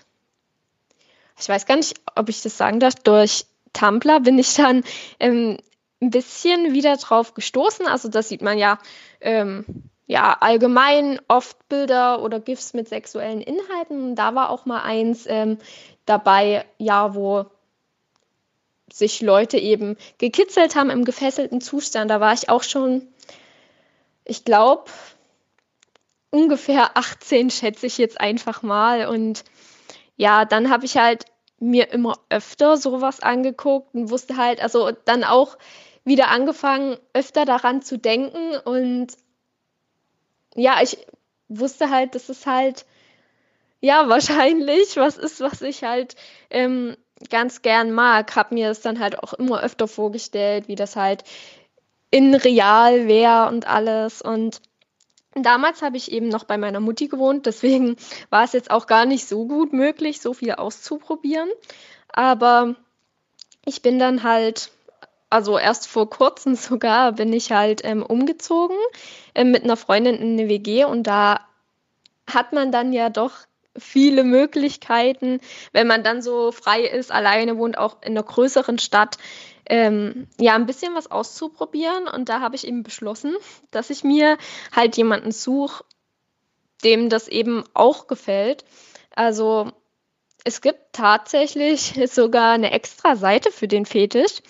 ich 1.39 1.49
weiß 1.49 1.65
gar 1.65 1.75
nicht, 1.75 1.99
ob 2.15 2.29
ich 2.29 2.41
das 2.41 2.57
sagen 2.57 2.79
darf, 2.79 2.95
durch 2.95 3.45
Tumblr 3.73 4.21
bin 4.21 4.39
ich 4.39 4.55
dann 4.55 4.83
ähm, 5.19 5.57
ein 6.01 6.09
bisschen 6.09 6.73
wieder 6.73 6.97
drauf 6.97 7.33
gestoßen. 7.33 7.87
Also 7.87 8.09
das 8.09 8.29
sieht 8.29 8.41
man 8.41 8.57
ja, 8.57 8.79
ähm, 9.21 9.65
ja 10.07 10.37
allgemein 10.39 11.19
oft 11.27 11.67
Bilder 11.67 12.21
oder 12.21 12.39
GIFs 12.39 12.73
mit 12.73 12.87
sexuellen 12.87 13.41
Inhalten. 13.41 14.15
Da 14.15 14.35
war 14.35 14.49
auch 14.49 14.65
mal 14.65 14.81
eins 14.81 15.25
ähm, 15.27 15.57
dabei, 16.05 16.65
ja, 16.77 17.15
wo 17.15 17.45
sich 18.91 19.21
Leute 19.21 19.57
eben 19.57 19.97
gekitzelt 20.19 20.75
haben 20.75 20.89
im 20.89 21.05
gefesselten 21.05 21.59
Zustand. 21.59 22.09
Da 22.11 22.21
war 22.21 22.33
ich 22.33 22.49
auch 22.49 22.63
schon, 22.63 23.07
ich 24.23 24.45
glaube, 24.45 24.85
ungefähr 26.29 26.95
18, 26.95 27.49
schätze 27.49 27.87
ich 27.87 27.97
jetzt 27.97 28.21
einfach 28.21 28.61
mal. 28.61 29.07
Und 29.07 29.43
ja, 30.17 30.45
dann 30.45 30.69
habe 30.69 30.85
ich 30.85 30.97
halt 30.97 31.25
mir 31.59 31.91
immer 31.91 32.15
öfter 32.29 32.77
sowas 32.77 33.21
angeguckt 33.21 33.93
und 33.93 34.09
wusste 34.09 34.37
halt, 34.37 34.61
also 34.61 34.91
dann 35.05 35.23
auch 35.23 35.57
wieder 36.03 36.29
angefangen, 36.29 36.97
öfter 37.13 37.45
daran 37.45 37.81
zu 37.81 37.97
denken 37.97 38.57
und 38.63 39.07
ja, 40.55 40.81
ich 40.81 40.97
wusste 41.47 41.89
halt, 41.89 42.15
dass 42.15 42.29
es 42.29 42.45
halt 42.45 42.85
ja 43.81 44.07
wahrscheinlich 44.09 44.97
was 44.97 45.17
ist, 45.17 45.39
was 45.41 45.61
ich 45.61 45.83
halt 45.83 46.15
ähm, 46.49 46.95
ganz 47.29 47.61
gern 47.61 47.91
mag. 47.91 48.35
Hab 48.35 48.51
mir 48.51 48.69
es 48.69 48.81
dann 48.81 48.99
halt 48.99 49.19
auch 49.21 49.33
immer 49.33 49.61
öfter 49.61 49.87
vorgestellt, 49.87 50.67
wie 50.67 50.75
das 50.75 50.95
halt 50.95 51.23
in 52.11 52.33
real 52.35 53.07
wäre 53.07 53.47
und 53.47 53.67
alles 53.67 54.21
und 54.21 54.61
Damals 55.35 55.81
habe 55.81 55.97
ich 55.97 56.11
eben 56.13 56.29
noch 56.29 56.45
bei 56.45 56.57
meiner 56.57 56.79
Mutti 56.79 57.09
gewohnt, 57.09 57.45
deswegen 57.45 57.97
war 58.29 58.43
es 58.43 58.53
jetzt 58.53 58.71
auch 58.71 58.87
gar 58.87 59.05
nicht 59.05 59.27
so 59.27 59.45
gut 59.45 59.73
möglich, 59.73 60.21
so 60.21 60.33
viel 60.33 60.53
auszuprobieren. 60.53 61.49
Aber 62.07 62.75
ich 63.65 63.81
bin 63.81 63.99
dann 63.99 64.23
halt, 64.23 64.71
also 65.29 65.57
erst 65.57 65.87
vor 65.87 66.09
kurzem 66.09 66.55
sogar, 66.55 67.13
bin 67.13 67.33
ich 67.33 67.51
halt 67.51 67.83
ähm, 67.83 68.01
umgezogen 68.01 68.77
äh, 69.33 69.43
mit 69.43 69.63
einer 69.63 69.77
Freundin 69.77 70.15
in 70.15 70.39
eine 70.39 70.47
WG 70.47 70.85
und 70.85 71.03
da 71.03 71.41
hat 72.27 72.53
man 72.53 72.71
dann 72.71 72.93
ja 72.93 73.09
doch 73.09 73.33
viele 73.77 74.23
Möglichkeiten, 74.23 75.41
wenn 75.73 75.85
man 75.85 76.01
dann 76.01 76.21
so 76.21 76.53
frei 76.53 76.83
ist, 76.83 77.11
alleine 77.11 77.57
wohnt, 77.57 77.77
auch 77.77 78.01
in 78.01 78.11
einer 78.11 78.23
größeren 78.23 78.79
Stadt, 78.79 79.17
ähm, 79.67 80.27
ja, 80.39 80.55
ein 80.55 80.65
bisschen 80.65 80.95
was 80.95 81.09
auszuprobieren. 81.09 82.07
Und 82.07 82.29
da 82.29 82.39
habe 82.39 82.55
ich 82.55 82.67
eben 82.67 82.83
beschlossen, 82.83 83.35
dass 83.71 83.89
ich 83.89 84.03
mir 84.03 84.37
halt 84.71 84.97
jemanden 84.97 85.31
suche, 85.31 85.83
dem 86.83 87.09
das 87.09 87.27
eben 87.27 87.63
auch 87.73 88.07
gefällt. 88.07 88.65
Also 89.15 89.71
es 90.43 90.61
gibt 90.61 90.93
tatsächlich 90.93 91.99
sogar 92.11 92.53
eine 92.53 92.71
extra 92.71 93.15
Seite 93.15 93.51
für 93.51 93.67
den 93.67 93.85
Fetisch. 93.85 94.41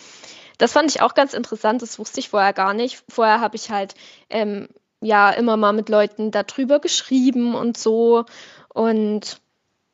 Das 0.57 0.71
fand 0.71 0.89
ich 0.89 1.01
auch 1.01 1.13
ganz 1.15 1.33
interessant, 1.33 1.81
das 1.81 1.99
wusste 1.99 2.19
ich 2.19 2.29
vorher 2.29 2.53
gar 2.53 2.73
nicht. 2.73 3.03
Vorher 3.09 3.41
habe 3.41 3.55
ich 3.55 3.71
halt 3.71 3.95
ähm, 4.29 4.69
ja 5.01 5.31
immer 5.31 5.57
mal 5.57 5.73
mit 5.73 5.89
Leuten 5.89 6.31
darüber 6.31 6.79
geschrieben 6.79 7.55
und 7.55 7.77
so 7.77 8.25
und 8.73 9.41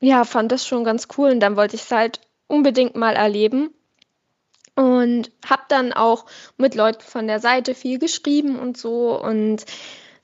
ja, 0.00 0.24
fand 0.24 0.50
das 0.50 0.66
schon 0.66 0.84
ganz 0.84 1.08
cool 1.16 1.30
und 1.30 1.40
dann 1.40 1.56
wollte 1.56 1.76
ich 1.76 1.82
es 1.82 1.90
halt 1.90 2.20
unbedingt 2.48 2.96
mal 2.96 3.14
erleben 3.14 3.72
und 4.74 5.30
habe 5.44 5.62
dann 5.68 5.92
auch 5.92 6.26
mit 6.56 6.74
Leuten 6.74 7.02
von 7.02 7.26
der 7.26 7.40
Seite 7.40 7.74
viel 7.74 7.98
geschrieben 7.98 8.58
und 8.58 8.76
so 8.76 9.20
und 9.20 9.64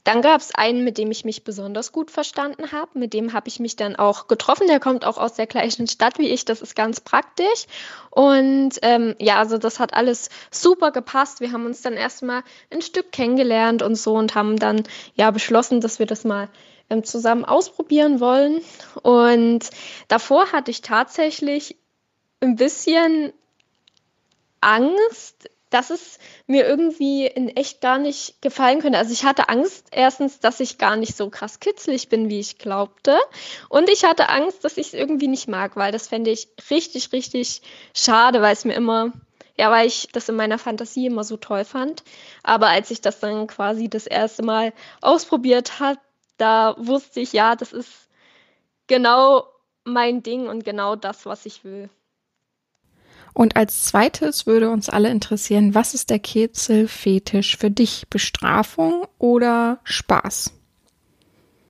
dann 0.09 0.23
gab 0.23 0.41
es 0.41 0.55
einen, 0.55 0.85
mit 0.85 0.97
dem 0.97 1.11
ich 1.11 1.27
mich 1.27 1.45
besonders 1.45 1.93
gut 1.93 2.11
verstanden 2.11 2.73
habe. 2.73 2.99
Mit 2.99 3.13
dem 3.13 3.35
habe 3.35 3.49
ich 3.49 3.61
mich 3.61 3.77
dann 3.77 3.95
auch 3.95 4.27
getroffen. 4.27 4.67
Der 4.67 4.81
kommt 4.81 5.05
auch 5.05 5.19
aus 5.19 5.35
der 5.35 5.47
gleichen 5.47 5.87
Stadt 5.87 6.19
wie 6.19 6.31
ich. 6.31 6.47
Das 6.47 6.63
ist 6.63 6.75
ganz 6.75 7.01
praktisch. 7.01 7.67
Und 8.09 8.71
ähm, 8.81 9.17
ja, 9.19 9.37
also 9.37 9.59
das 9.59 9.79
hat 9.79 9.93
alles 9.93 10.31
super 10.51 10.93
gepasst. 10.93 11.43
Wir 11.43 11.53
haben 11.53 11.67
uns 11.67 11.83
dann 11.83 11.93
erstmal 11.93 12.43
ein 12.71 12.81
Stück 12.81 13.13
kennengelernt 13.13 13.83
und 13.83 13.97
so 13.97 14.15
und 14.15 14.35
haben 14.35 14.57
dann 14.57 14.83
ja 15.15 15.31
beschlossen, 15.31 15.83
dass 15.83 15.99
wir 15.99 16.07
das 16.07 16.25
mal 16.25 16.49
ähm, 16.89 17.05
zusammen 17.05 17.45
ausprobieren 17.45 18.19
wollen. 18.19 18.63
Und 19.03 19.69
davor 20.07 20.53
hatte 20.53 20.71
ich 20.71 20.81
tatsächlich 20.81 21.77
ein 22.41 22.57
bisschen 22.57 23.35
Angst, 24.61 25.51
dass 25.71 25.91
es 25.91 26.19
mir 26.47 26.67
irgendwie 26.67 27.27
in 27.27 27.49
echt 27.57 27.81
gar 27.81 27.99
nicht 27.99 28.41
gefallen 28.41 28.81
könnte. 28.81 28.99
Also 28.99 29.13
ich 29.13 29.25
hatte 29.25 29.49
Angst 29.49 29.89
erstens, 29.91 30.41
dass 30.41 30.61
ich 30.61 30.79
gar 30.79 30.97
nicht 30.97 31.17
so 31.17 31.29
krass 31.31 31.61
kitzlig 31.61 32.09
bin, 32.09 32.29
wie 32.31 32.41
ich 32.41 32.59
glaubte. 32.59 33.19
Und 33.69 33.91
ich 33.91 34.05
hatte 34.05 34.29
Angst, 34.31 34.65
dass 34.65 34.79
ich 34.79 34.89
es 34.89 34.95
irgendwie 34.95 35.29
nicht 35.29 35.49
mag, 35.49 35.77
weil 35.77 35.93
das 35.93 36.09
fände 36.09 36.31
ich 36.31 36.49
richtig, 36.71 37.13
richtig 37.13 37.63
schade, 37.95 38.41
weil 38.41 38.55
es 38.55 38.65
mir 38.65 38.75
immer, 38.75 39.13
ja, 39.57 39.71
weil 39.71 39.87
ich 39.87 40.09
das 40.13 40.29
in 40.29 40.37
meiner 40.37 40.59
Fantasie 40.59 41.07
immer 41.07 41.25
so 41.25 41.37
toll 41.37 41.65
fand. 41.65 42.03
Aber 42.43 42.69
als 42.69 42.91
ich 42.91 43.01
das 43.01 43.21
dann 43.21 43.47
quasi 43.47 43.89
das 43.89 44.07
erste 44.07 44.43
Mal 44.43 44.73
ausprobiert 45.03 45.81
habe, 45.81 46.01
da 46.39 46.77
wusste 46.79 47.21
ich, 47.21 47.33
ja, 47.33 47.57
das 47.57 47.73
ist 47.73 48.09
genau 48.87 49.45
mein 49.85 50.23
Ding 50.23 50.49
und 50.49 50.65
genau 50.65 50.97
das, 50.97 51.27
was 51.27 51.45
ich 51.47 51.65
will. 51.65 51.91
Und 53.39 53.55
als 53.55 53.85
zweites 53.85 54.47
würde 54.47 54.69
uns 54.69 54.89
alle 54.89 55.11
interessieren, 55.11 55.73
was 55.73 55.95
ist 55.95 56.11
der 56.11 56.19
Kitzelfetisch 56.19 57.57
für 57.57 57.71
dich? 57.71 58.09
Bestrafung 58.11 59.07
oder 59.17 59.79
Spaß? 59.85 60.51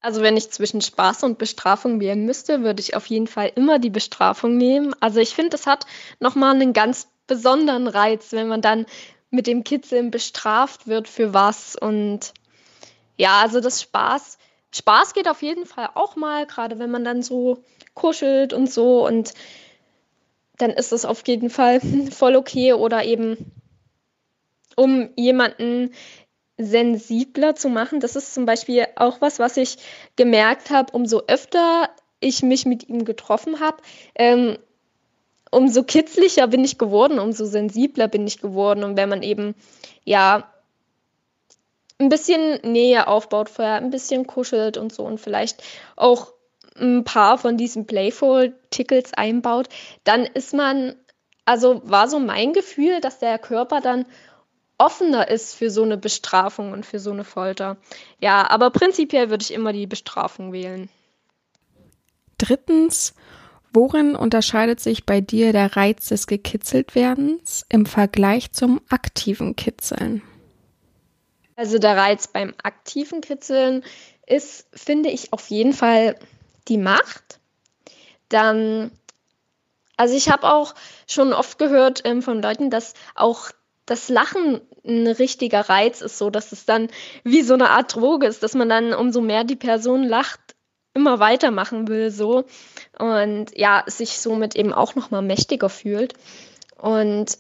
Also 0.01 0.23
wenn 0.23 0.39
ich 0.39 0.51
zwischen 0.51 0.81
Spaß 0.81 1.25
und 1.25 1.37
Bestrafung 1.37 2.01
wählen 2.01 2.25
müsste, 2.25 2.63
würde 2.63 2.81
ich 2.81 2.97
auf 2.97 3.05
jeden 3.05 3.27
Fall 3.27 3.53
immer 3.55 3.79
die 3.79 3.91
Bestrafung 3.91 4.57
nehmen. 4.57 4.95
Also 5.01 5.21
ich 5.21 5.35
finde, 5.35 5.57
es 5.57 5.67
hat 5.67 5.85
nochmal 6.21 6.55
einen 6.55 6.73
ganz 6.73 7.09
besonderen 7.27 7.87
Reiz, 7.87 8.33
wenn 8.33 8.49
man 8.49 8.63
dann 8.63 8.87
mit 9.29 9.47
dem 9.47 9.63
Kitzeln 9.63 10.11
bestraft 10.11 10.87
wird 10.87 11.07
für 11.07 11.35
was. 11.35 11.77
Und 11.77 12.33
ja, 13.19 13.43
also 13.43 13.61
das 13.61 13.83
Spaß, 13.83 14.39
Spaß 14.75 15.13
geht 15.13 15.29
auf 15.29 15.43
jeden 15.43 15.67
Fall 15.67 15.91
auch 15.97 16.17
mal, 16.17 16.47
gerade 16.47 16.79
wenn 16.79 16.91
man 16.91 17.05
dann 17.05 17.23
so 17.23 17.63
kuschelt 17.93 18.55
und 18.55 18.73
so 18.73 19.07
und 19.07 19.35
dann 20.59 20.71
ist 20.71 20.93
es 20.93 21.05
auf 21.05 21.27
jeden 21.27 21.51
Fall 21.51 21.81
voll 22.11 22.37
okay 22.37 22.73
oder 22.73 23.05
eben 23.05 23.53
um 24.77 25.11
jemanden 25.17 25.93
sensibler 26.57 27.55
zu 27.55 27.69
machen. 27.69 28.01
Das 28.01 28.17
ist 28.17 28.35
zum 28.35 28.45
Beispiel 28.45 28.87
auch 28.97 29.21
was, 29.21 29.39
was 29.39 29.57
ich 29.57 29.79
gemerkt 30.17 30.71
habe, 30.71 30.93
umso 30.93 31.23
öfter 31.27 31.89
ich 32.21 32.43
mich 32.43 32.67
mit 32.67 32.89
ihm 32.89 33.05
getroffen 33.05 33.61
habe, 33.61 33.79
ähm, 34.17 34.59
umso 35.51 35.85
kitzlicher 35.85 36.47
bin 36.49 36.65
ich 36.65 36.79
geworden, 36.79 37.19
umso 37.19 37.45
sensibler 37.47 38.09
bin 38.09 38.27
ich 38.27 38.41
geworden. 38.41 38.85
Und 38.85 38.97
wenn 38.97 39.09
man 39.09 39.23
eben, 39.23 39.55
ja, 40.05 40.53
ein 42.01 42.09
bisschen 42.09 42.61
Nähe 42.63 43.09
aufbaut 43.09 43.49
vorher, 43.49 43.75
ein 43.75 43.91
bisschen 43.91 44.27
kuschelt 44.27 44.77
und 44.77 44.93
so 44.93 45.05
und 45.05 45.19
vielleicht 45.19 45.63
auch 45.97 46.33
ein 46.81 47.05
paar 47.05 47.39
von 47.39 47.57
diesen 47.57 47.87
Playful-Tickles 47.87 49.15
einbaut, 49.15 49.69
dann 50.05 50.25
ist 50.25 50.55
man, 50.55 50.95
also 51.45 51.83
war 51.85 52.09
so 52.09 52.19
mein 52.19 52.53
Gefühl, 52.53 53.01
dass 53.01 53.19
der 53.19 53.39
Körper 53.39 53.81
dann 53.81 54.07
offener 54.79 55.29
ist 55.29 55.55
für 55.55 55.71
so 55.71 55.83
eine 55.83 55.97
Bestrafung 55.99 56.73
und 56.73 56.87
für 56.87 57.01
so 57.01 57.11
eine 57.11 57.25
Folter. 57.25 57.77
Ja, 58.21 58.49
aber 58.49 58.71
prinzipiell 58.71 59.29
würde 59.29 59.43
ich 59.43 59.53
immer 59.53 59.73
die 59.73 59.87
Bestrafung 59.87 60.53
wählen. 60.53 60.89
Drittens, 62.39 63.15
worin 63.73 64.15
unterscheidet 64.15 64.79
sich 64.79 65.05
bei 65.05 65.21
dir 65.21 65.53
der 65.53 65.77
Reiz 65.77 66.09
des 66.09 66.29
Gekitzeltwerdens 66.29 67.67
im 67.69 67.85
Vergleich 67.85 68.53
zum 68.53 68.81
aktiven 68.89 69.57
Kitzeln? 69.57 70.23
Also 71.57 71.79
der 71.79 71.97
Reiz 71.97 72.29
beim 72.29 72.55
aktiven 72.63 73.21
Kitzeln 73.21 73.83
ist, 74.27 74.69
finde 74.73 75.11
ich, 75.11 75.33
auf 75.33 75.49
jeden 75.49 75.73
Fall 75.73 76.17
die 76.69 76.79
Macht. 76.79 77.41
Dann, 78.29 78.91
also 79.97 80.15
ich 80.15 80.29
habe 80.31 80.53
auch 80.53 80.75
schon 81.07 81.33
oft 81.33 81.59
gehört 81.59 82.03
ähm, 82.05 82.23
von 82.23 82.43
Leuten, 82.43 82.71
dass 82.71 82.95
auch 83.15 83.51
das 83.87 84.09
Lachen 84.09 84.61
ein 84.85 85.07
richtiger 85.07 85.69
Reiz 85.69 86.03
ist, 86.03 86.19
so 86.19 86.31
dass 86.31 86.53
es 86.53 86.67
dann 86.67 86.89
wie 87.25 87.43
so 87.43 87.55
eine 87.55 87.71
Art 87.71 87.95
Droge 87.95 88.27
ist, 88.27 88.43
dass 88.43 88.55
man 88.55 88.69
dann 88.69 88.93
umso 88.93 89.21
mehr 89.21 89.45
die 89.45 89.57
Person 89.57 90.05
lacht, 90.05 90.41
immer 90.95 91.21
weitermachen 91.21 91.89
will, 91.89 92.11
so 92.11 92.45
und 92.99 93.47
ja, 93.57 93.85
sich 93.87 94.19
somit 94.19 94.57
eben 94.57 94.73
auch 94.73 94.95
noch 94.95 95.11
mal 95.11 95.23
mächtiger 95.23 95.69
fühlt. 95.69 96.15
Und 96.77 97.39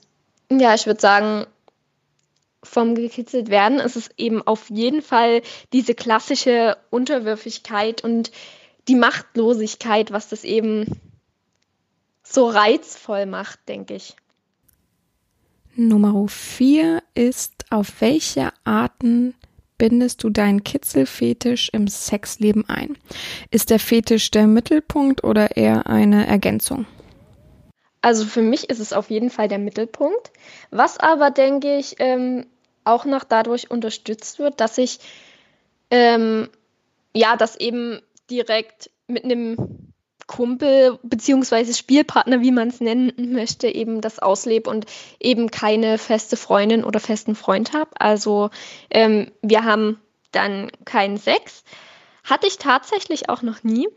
ja, 0.50 0.74
ich 0.74 0.86
würde 0.86 1.00
sagen, 1.00 1.46
vom 2.62 2.94
gekitzelt 2.94 3.50
werden 3.50 3.78
ist 3.78 3.96
es 3.96 4.10
eben 4.16 4.46
auf 4.46 4.70
jeden 4.70 5.02
Fall 5.02 5.42
diese 5.72 5.94
klassische 5.94 6.76
Unterwürfigkeit 6.90 8.02
und 8.02 8.30
die 8.88 8.94
Machtlosigkeit, 8.94 10.12
was 10.12 10.28
das 10.28 10.44
eben 10.44 11.00
so 12.22 12.48
reizvoll 12.48 13.26
macht, 13.26 13.60
denke 13.68 13.94
ich. 13.94 14.16
Nummer 15.74 16.26
vier 16.28 17.02
ist, 17.14 17.66
auf 17.70 18.00
welche 18.00 18.52
Arten 18.64 19.34
bindest 19.76 20.24
du 20.24 20.30
deinen 20.30 20.64
Kitzelfetisch 20.64 21.70
im 21.72 21.86
Sexleben 21.86 22.68
ein? 22.68 22.98
Ist 23.50 23.70
der 23.70 23.78
Fetisch 23.78 24.30
der 24.32 24.48
Mittelpunkt 24.48 25.22
oder 25.22 25.56
eher 25.56 25.86
eine 25.86 26.26
Ergänzung? 26.26 26.86
Also 28.00 28.24
für 28.24 28.42
mich 28.42 28.70
ist 28.70 28.80
es 28.80 28.92
auf 28.92 29.10
jeden 29.10 29.30
Fall 29.30 29.48
der 29.48 29.58
Mittelpunkt, 29.58 30.32
was 30.70 30.98
aber, 30.98 31.30
denke 31.30 31.78
ich, 31.78 31.96
ähm, 31.98 32.46
auch 32.84 33.04
noch 33.04 33.24
dadurch 33.24 33.70
unterstützt 33.70 34.38
wird, 34.38 34.60
dass 34.60 34.78
ich 34.78 34.98
ähm, 35.90 36.48
ja, 37.14 37.36
dass 37.36 37.56
eben 37.56 38.00
direkt 38.30 38.90
mit 39.06 39.24
einem 39.24 39.56
Kumpel 40.26 40.98
beziehungsweise 41.02 41.74
Spielpartner, 41.74 42.42
wie 42.42 42.52
man 42.52 42.68
es 42.68 42.80
nennen 42.80 43.32
möchte, 43.32 43.66
eben 43.68 44.00
das 44.00 44.18
auslebe 44.18 44.68
und 44.68 44.84
eben 45.18 45.50
keine 45.50 45.96
feste 45.98 46.36
Freundin 46.36 46.84
oder 46.84 47.00
festen 47.00 47.34
Freund 47.34 47.72
habe. 47.72 47.90
Also 47.98 48.50
ähm, 48.90 49.32
wir 49.40 49.64
haben 49.64 50.00
dann 50.30 50.70
keinen 50.84 51.16
Sex. 51.16 51.64
Hatte 52.24 52.46
ich 52.46 52.58
tatsächlich 52.58 53.30
auch 53.30 53.40
noch 53.40 53.64
nie. 53.64 53.88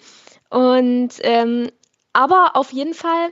Und 0.49 1.09
ähm, 1.21 1.69
aber 2.13 2.55
auf 2.55 2.71
jeden 2.71 2.93
Fall, 2.93 3.29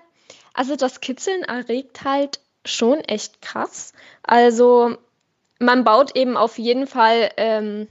also 0.54 0.76
das 0.76 1.00
Kitzeln 1.00 1.44
erregt 1.44 2.04
halt 2.04 2.42
schon 2.66 3.00
echt 3.00 3.42
krass. 3.42 3.94
Also 4.24 4.98
man 5.60 5.86
baut 5.86 6.16
eben 6.18 6.36
auf 6.36 6.58
jeden 6.58 6.86
Fall 6.86 7.32
ähm, 7.38 7.88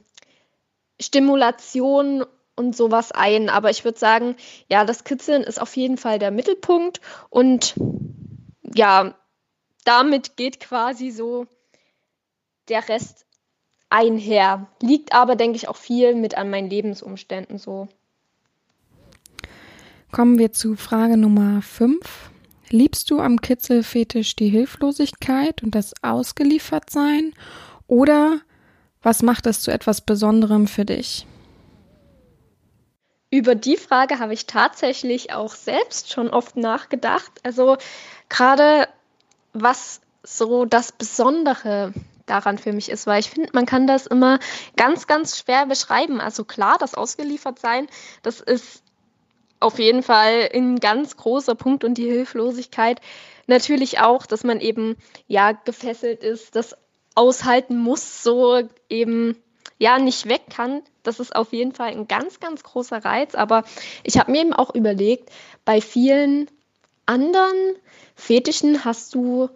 Stimulation 1.00 2.26
und 2.58 2.76
sowas 2.76 3.12
ein. 3.12 3.48
Aber 3.48 3.70
ich 3.70 3.84
würde 3.84 3.98
sagen, 3.98 4.36
ja, 4.68 4.84
das 4.84 5.04
Kitzeln 5.04 5.42
ist 5.42 5.60
auf 5.60 5.76
jeden 5.76 5.96
Fall 5.96 6.18
der 6.18 6.30
Mittelpunkt 6.30 7.00
und 7.30 7.74
ja, 8.74 9.14
damit 9.84 10.36
geht 10.36 10.60
quasi 10.60 11.10
so 11.10 11.46
der 12.68 12.88
Rest 12.88 13.24
einher. 13.88 14.66
Liegt 14.82 15.14
aber, 15.14 15.36
denke 15.36 15.56
ich, 15.56 15.68
auch 15.68 15.76
viel 15.76 16.14
mit 16.14 16.36
an 16.36 16.50
meinen 16.50 16.68
Lebensumständen 16.68 17.58
so. 17.58 17.88
Kommen 20.10 20.38
wir 20.38 20.52
zu 20.52 20.74
Frage 20.74 21.16
Nummer 21.16 21.62
5. 21.62 22.30
Liebst 22.70 23.10
du 23.10 23.20
am 23.20 23.40
Kitzelfetisch 23.40 24.36
die 24.36 24.48
Hilflosigkeit 24.48 25.62
und 25.62 25.74
das 25.74 25.94
Ausgeliefertsein 26.02 27.32
oder 27.86 28.40
was 29.02 29.22
macht 29.22 29.46
es 29.46 29.62
zu 29.62 29.70
etwas 29.70 30.00
Besonderem 30.00 30.66
für 30.66 30.84
dich? 30.84 31.26
Über 33.30 33.54
die 33.54 33.76
Frage 33.76 34.18
habe 34.18 34.32
ich 34.32 34.46
tatsächlich 34.46 35.32
auch 35.32 35.54
selbst 35.54 36.10
schon 36.10 36.30
oft 36.30 36.56
nachgedacht. 36.56 37.30
Also 37.42 37.76
gerade 38.28 38.88
was 39.52 40.00
so 40.22 40.64
das 40.64 40.92
Besondere 40.92 41.92
daran 42.26 42.58
für 42.58 42.72
mich 42.72 42.90
ist, 42.90 43.06
weil 43.06 43.20
ich 43.20 43.30
finde, 43.30 43.50
man 43.52 43.66
kann 43.66 43.86
das 43.86 44.06
immer 44.06 44.38
ganz, 44.76 45.06
ganz 45.06 45.38
schwer 45.38 45.66
beschreiben. 45.66 46.20
Also 46.20 46.44
klar, 46.44 46.76
das 46.78 46.94
Ausgeliefertsein, 46.94 47.88
das 48.22 48.40
ist 48.40 48.82
auf 49.60 49.78
jeden 49.78 50.02
Fall 50.02 50.48
ein 50.54 50.78
ganz 50.78 51.16
großer 51.16 51.54
Punkt 51.54 51.84
und 51.84 51.94
die 51.94 52.08
Hilflosigkeit 52.08 53.00
natürlich 53.46 54.00
auch, 54.00 54.26
dass 54.26 54.44
man 54.44 54.60
eben 54.60 54.96
ja 55.26 55.52
gefesselt 55.52 56.22
ist, 56.22 56.54
das 56.54 56.76
aushalten 57.14 57.78
muss, 57.78 58.22
so 58.22 58.62
eben 58.88 59.36
ja 59.78 59.98
nicht 59.98 60.28
weg 60.28 60.42
kann. 60.50 60.82
Das 61.02 61.20
ist 61.20 61.34
auf 61.34 61.52
jeden 61.52 61.72
Fall 61.72 61.90
ein 61.90 62.08
ganz, 62.08 62.40
ganz 62.40 62.62
großer 62.62 63.04
Reiz. 63.04 63.34
Aber 63.34 63.64
ich 64.02 64.18
habe 64.18 64.32
mir 64.32 64.40
eben 64.40 64.52
auch 64.52 64.74
überlegt, 64.74 65.30
bei 65.64 65.80
vielen 65.80 66.50
anderen 67.06 67.76
Fetischen 68.14 68.84
hast 68.84 69.14
du 69.14 69.48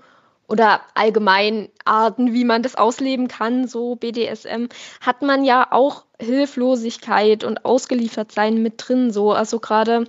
oder 0.49 0.83
allgemein 0.95 1.71
Arten, 1.85 2.33
wie 2.33 2.45
man 2.45 2.63
das 2.63 2.75
ausleben 2.75 3.29
kann, 3.29 3.67
so 3.67 3.95
BDSM, 3.95 4.67
hat 5.01 5.23
man 5.23 5.45
ja 5.45 5.69
auch 5.71 6.05
Hilflosigkeit 6.21 7.43
und 7.45 7.65
Ausgeliefertsein 7.65 8.63
mit 8.63 8.75
drin. 8.77 9.13
So, 9.13 9.33
also 9.33 9.61
gerade 9.61 10.05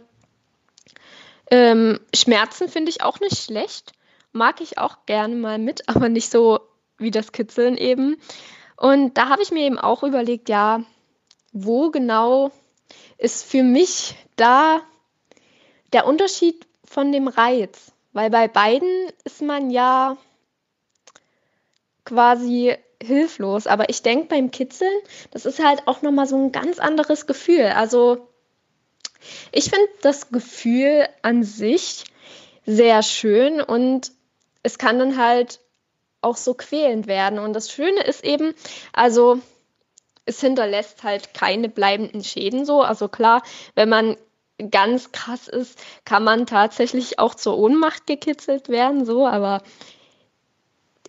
ähm, 1.49 1.99
Schmerzen 2.13 2.67
finde 2.67 2.89
ich 2.89 3.03
auch 3.03 3.19
nicht 3.19 3.37
schlecht. 3.37 3.93
Mag 4.31 4.59
ich 4.59 4.77
auch 4.77 5.05
gerne 5.05 5.35
mal 5.35 5.59
mit, 5.59 5.87
aber 5.87 6.09
nicht 6.09 6.31
so 6.31 6.59
wie 6.97 7.11
das 7.11 7.31
Kitzeln 7.31 7.77
eben. 7.77 8.17
Und 8.77 9.17
da 9.17 9.29
habe 9.29 9.41
ich 9.41 9.51
mir 9.51 9.65
eben 9.65 9.79
auch 9.79 10.03
überlegt, 10.03 10.49
ja, 10.49 10.83
wo 11.51 11.91
genau 11.91 12.51
ist 13.17 13.45
für 13.45 13.63
mich 13.63 14.15
da 14.35 14.81
der 15.93 16.05
Unterschied 16.05 16.67
von 16.83 17.11
dem 17.11 17.27
Reiz? 17.27 17.91
Weil 18.11 18.29
bei 18.29 18.47
beiden 18.47 18.89
ist 19.23 19.41
man 19.41 19.69
ja 19.69 20.17
quasi 22.05 22.75
hilflos. 23.01 23.67
Aber 23.67 23.89
ich 23.89 24.01
denke 24.01 24.27
beim 24.27 24.51
Kitzeln, 24.51 24.93
das 25.31 25.45
ist 25.45 25.63
halt 25.63 25.87
auch 25.87 26.01
nochmal 26.01 26.27
so 26.27 26.37
ein 26.37 26.51
ganz 26.51 26.79
anderes 26.79 27.25
Gefühl. 27.27 27.65
Also 27.65 28.27
ich 29.51 29.65
finde 29.65 29.87
das 30.01 30.29
Gefühl 30.29 31.07
an 31.21 31.43
sich 31.43 32.05
sehr 32.65 33.03
schön 33.03 33.61
und 33.61 34.11
es 34.63 34.77
kann 34.77 34.99
dann 34.99 35.17
halt 35.17 35.59
auch 36.23 36.37
so 36.37 36.53
quälend 36.53 37.07
werden. 37.07 37.39
Und 37.39 37.53
das 37.53 37.71
Schöne 37.71 38.01
ist 38.03 38.23
eben, 38.23 38.53
also 38.91 39.39
es 40.25 40.39
hinterlässt 40.39 41.03
halt 41.03 41.33
keine 41.33 41.69
bleibenden 41.69 42.23
Schäden 42.23 42.65
so. 42.65 42.81
Also 42.81 43.07
klar, 43.07 43.43
wenn 43.75 43.89
man 43.89 44.17
ganz 44.71 45.11
krass 45.11 45.47
ist, 45.47 45.79
kann 46.05 46.23
man 46.23 46.45
tatsächlich 46.45 47.19
auch 47.19 47.35
zur 47.35 47.57
Ohnmacht 47.57 48.07
gekitzelt 48.07 48.69
werden, 48.69 49.05
so, 49.05 49.27
aber 49.27 49.61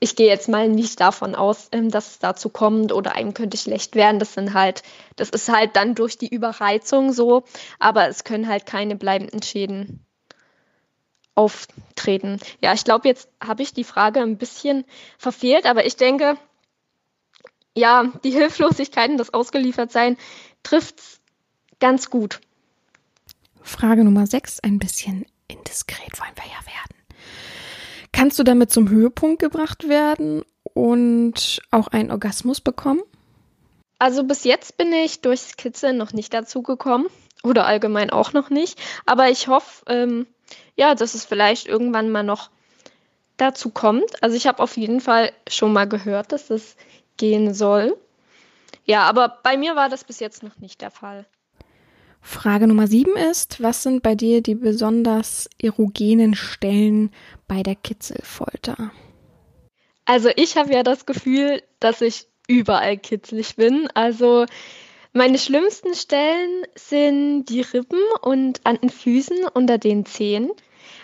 ich 0.01 0.17
gehe 0.17 0.27
jetzt 0.27 0.49
mal 0.49 0.69
nicht 0.69 1.01
davon 1.01 1.35
aus, 1.35 1.69
ähm, 1.73 1.91
dass 1.91 2.11
es 2.13 2.19
dazu 2.19 2.49
kommt 2.49 2.93
oder 2.93 3.15
einem 3.15 3.33
könnte 3.33 3.57
schlecht 3.57 3.95
werden. 3.95 4.19
Das 4.19 4.35
sind 4.35 4.53
halt, 4.53 4.83
das 5.17 5.31
ist 5.31 5.49
halt 5.49 5.77
dann 5.77 5.95
durch 5.95 6.19
die 6.19 6.29
Überreizung 6.29 7.13
so, 7.13 7.45
aber 7.79 8.09
es 8.09 8.25
können 8.25 8.49
halt 8.49 8.67
keine 8.67 8.97
bleibenden 8.97 9.43
Schäden 9.43 10.04
auftreten. 11.35 12.39
Ja, 12.63 12.73
ich 12.73 12.85
glaube, 12.85 13.09
jetzt 13.09 13.29
habe 13.43 13.63
ich 13.63 13.73
die 13.73 13.85
Frage 13.85 14.21
ein 14.21 14.39
bisschen 14.39 14.85
verfehlt, 15.19 15.67
aber 15.67 15.85
ich 15.87 15.97
denke, 15.97 16.37
ja, 17.77 18.13
die 18.23 18.31
Hilflosigkeit 18.31 19.11
und 19.11 19.19
das 19.19 19.35
Ausgeliefertsein 19.35 20.17
trifft 20.63 21.01
es 21.01 21.21
ganz 21.81 22.11
gut. 22.11 22.41
Frage 23.63 24.05
Nummer 24.05 24.27
6, 24.27 24.61
ein 24.61 24.79
bisschen 24.79 25.27
indiskret 25.49 26.21
wollen 26.21 26.37
wir 26.37 26.45
ja 26.45 26.67
werden. 26.67 26.95
Kannst 28.13 28.39
du 28.39 28.45
damit 28.45 28.71
zum 28.71 28.89
Höhepunkt 28.89 29.41
gebracht 29.41 29.89
werden 29.89 30.45
und 30.63 31.61
auch 31.71 31.89
einen 31.89 32.11
Orgasmus 32.11 32.61
bekommen? 32.61 33.03
Also 33.99 34.25
bis 34.25 34.45
jetzt 34.45 34.77
bin 34.77 34.93
ich 34.93 35.21
durchs 35.21 35.57
Kitzeln 35.57 35.97
noch 35.97 36.13
nicht 36.13 36.33
dazu 36.33 36.63
gekommen 36.63 37.07
oder 37.43 37.67
allgemein 37.67 38.11
auch 38.11 38.33
noch 38.33 38.51
nicht. 38.51 38.79
Aber 39.07 39.31
ich 39.31 39.49
hoffe, 39.49 39.85
ähm, 39.89 40.27
ja, 40.77 40.95
dass 40.95 41.15
es 41.15 41.25
vielleicht 41.25 41.67
irgendwann 41.67 42.11
mal 42.11 42.23
noch 42.23 42.51
dazu 43.37 43.71
kommt. 43.71 44.23
Also 44.23 44.37
ich 44.37 44.47
habe 44.47 44.63
auf 44.63 44.77
jeden 44.77 45.01
Fall 45.01 45.33
schon 45.49 45.73
mal 45.73 45.89
gehört, 45.89 46.33
dass 46.33 46.51
es 46.51 46.77
gehen 47.17 47.55
soll. 47.55 47.97
Ja, 48.85 49.03
aber 49.03 49.39
bei 49.43 49.57
mir 49.57 49.77
war 49.77 49.89
das 49.89 50.05
bis 50.05 50.21
jetzt 50.21 50.43
noch 50.43 50.59
nicht 50.59 50.81
der 50.81 50.91
Fall. 50.91 51.27
Frage 52.21 52.67
Nummer 52.67 52.87
sieben 52.87 53.17
ist, 53.17 53.63
was 53.63 53.83
sind 53.83 54.03
bei 54.03 54.15
dir 54.15 54.41
die 54.41 54.55
besonders 54.55 55.49
erogenen 55.61 56.35
Stellen 56.35 57.11
bei 57.47 57.63
der 57.63 57.75
Kitzelfolter? 57.75 58.91
Also 60.07 60.31
ich 60.35 60.57
habe 60.57 60.73
ja 60.73 60.83
das 60.83 61.07
Gefühl, 61.07 61.63
dass 61.81 62.01
ich 62.01 62.27
überall 62.49 62.97
kitzlig 62.97 63.57
bin. 63.57 63.89
Also 63.95 64.47
meine 65.15 65.39
schlimmsten 65.39 65.95
Stellen 65.95 66.65
sind 66.75 67.47
die 67.47 67.61
Rippen 67.61 68.03
und 68.21 68.61
an 68.65 68.79
den 68.79 68.91
Füßen 68.91 69.47
unter 69.55 69.79
den 69.79 70.05
Zehen. 70.05 70.51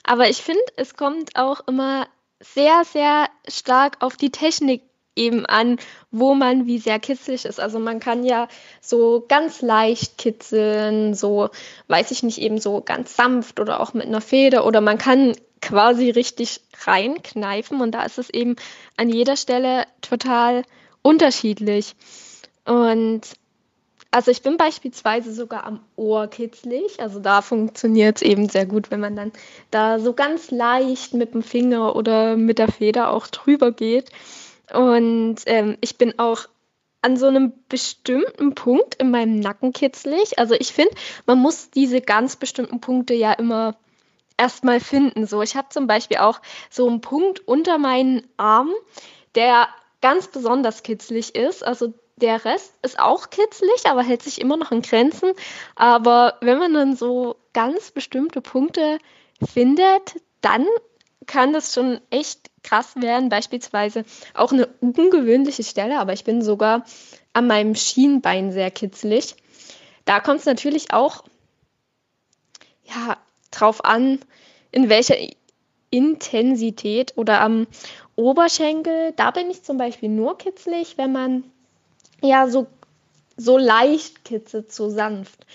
Aber 0.03 0.29
ich 0.29 0.39
finde, 0.43 0.61
es 0.77 0.97
kommt 0.97 1.37
auch 1.37 1.61
immer 1.69 2.09
sehr, 2.41 2.83
sehr 2.85 3.29
stark 3.49 3.99
auf 4.01 4.17
die 4.17 4.31
Technik 4.31 4.83
eben 5.15 5.47
an, 5.47 5.79
wo 6.11 6.35
man 6.35 6.67
wie 6.67 6.79
sehr 6.79 6.99
kitzlig 6.99 7.45
ist. 7.45 7.61
Also 7.61 7.79
man 7.79 8.01
kann 8.01 8.25
ja 8.25 8.49
so 8.81 9.25
ganz 9.29 9.63
leicht 9.63 10.19
kitzeln, 10.19 11.15
so 11.15 11.51
weiß 11.87 12.11
ich 12.11 12.25
nicht, 12.25 12.39
eben 12.39 12.59
so 12.59 12.81
ganz 12.81 13.15
sanft 13.15 13.61
oder 13.61 13.81
auch 13.81 13.95
mit 13.95 14.07
einer 14.07 14.21
Feder 14.21 14.67
oder 14.67 14.81
man 14.81 14.99
kann 14.99 15.37
quasi 15.63 16.11
richtig 16.11 16.63
reinkneifen 16.85 17.81
und 17.81 17.93
da 17.93 18.03
ist 18.03 18.19
es 18.19 18.31
eben 18.31 18.57
an 18.97 19.09
jeder 19.09 19.37
Stelle 19.37 19.85
total 20.01 20.65
unterschiedlich. 21.03 21.95
Und 22.65 23.23
also 24.11 24.31
ich 24.31 24.43
bin 24.43 24.57
beispielsweise 24.57 25.33
sogar 25.33 25.65
am 25.65 25.81
Ohr 25.97 26.27
kitzlig. 26.27 26.99
Also 26.99 27.21
da 27.21 27.43
funktioniert 27.43 28.17
es 28.17 28.23
eben 28.23 28.49
sehr 28.49 28.67
gut, 28.67 28.91
wenn 28.91 29.01
man 29.01 29.15
dann 29.15 29.33
da 29.71 30.01
so 30.01 30.15
ganz 30.15 30.51
leicht 30.51 31.15
mit 31.15 31.33
dem 31.35 31.43
Finger 31.43 31.95
oder 31.95 32.37
mit 32.37 32.59
der 32.59 32.69
Feder 32.69 33.13
auch 33.13 33.29
drüber 33.29 33.71
geht. 33.71 34.11
Und 34.73 35.37
ähm, 35.47 35.77
ich 35.81 35.97
bin 35.97 36.19
auch 36.19 36.47
an 37.03 37.17
so 37.17 37.27
einem 37.27 37.53
bestimmten 37.69 38.55
Punkt 38.55 38.97
in 38.97 39.11
meinem 39.11 39.39
Nacken 39.41 39.73
kitzlig. 39.73 40.39
Also 40.39 40.55
ich 40.55 40.73
finde, 40.73 40.95
man 41.27 41.39
muss 41.39 41.71
diese 41.71 42.01
ganz 42.01 42.37
bestimmten 42.37 42.81
Punkte 42.81 43.15
ja 43.15 43.33
immer 43.33 43.77
erstmal 44.37 44.81
finden. 44.81 45.27
So, 45.27 45.41
ich 45.41 45.55
habe 45.55 45.69
zum 45.71 45.87
Beispiel 45.87 46.19
auch 46.19 46.41
so 46.69 46.89
einen 46.89 47.01
Punkt 47.01 47.47
unter 47.47 47.79
meinen 47.79 48.27
Armen, 48.37 48.75
der 49.35 49.69
ganz 50.03 50.29
besonders 50.29 50.83
kitzlig 50.83 51.35
ist. 51.35 51.65
Also 51.65 51.95
der 52.21 52.45
Rest 52.45 52.75
ist 52.83 52.99
auch 52.99 53.31
kitzlig, 53.31 53.87
aber 53.87 54.03
hält 54.03 54.23
sich 54.23 54.41
immer 54.41 54.57
noch 54.57 54.73
in 54.73 54.83
Grenzen. 54.83 55.33
Aber 55.75 56.37
wenn 56.41 56.59
man 56.59 56.75
dann 56.75 56.97
so 56.97 57.37
ganz 57.53 57.91
bestimmte 57.91 58.41
Punkte 58.41 58.99
findet, 59.43 60.17
dann 60.41 60.67
kann 61.27 61.53
das 61.53 61.75
schon 61.75 62.01
echt 62.11 62.51
krass 62.63 62.95
werden. 62.97 63.29
Beispielsweise 63.29 64.05
auch 64.35 64.53
eine 64.53 64.67
ungewöhnliche 64.81 65.65
Stelle, 65.65 65.99
aber 65.99 66.13
ich 66.13 66.25
bin 66.25 66.43
sogar 66.43 66.85
an 67.33 67.47
meinem 67.47 67.75
Schienbein 67.75 68.53
sehr 68.53 68.71
kitzlig. 68.71 69.37
Da 70.05 70.21
kommt 70.21 70.41
es 70.41 70.47
natürlich 70.47 70.93
auch 70.93 71.25
ja, 72.85 73.17
drauf 73.51 73.85
an, 73.85 74.19
in 74.73 74.89
welcher 74.89 75.17
Intensität 75.91 77.13
oder 77.17 77.41
am 77.41 77.67
Oberschenkel. 78.17 79.13
Da 79.17 79.31
bin 79.31 79.51
ich 79.51 79.63
zum 79.63 79.77
Beispiel 79.77 80.09
nur 80.09 80.39
kitzlig, 80.39 80.99
wenn 80.99 81.13
man 81.13 81.45
ja 82.23 82.49
so, 82.49 82.67
so 83.37 83.59
leicht 83.59 84.25
kitzelt, 84.25 84.73
so 84.73 84.89
sanft. 84.89 85.47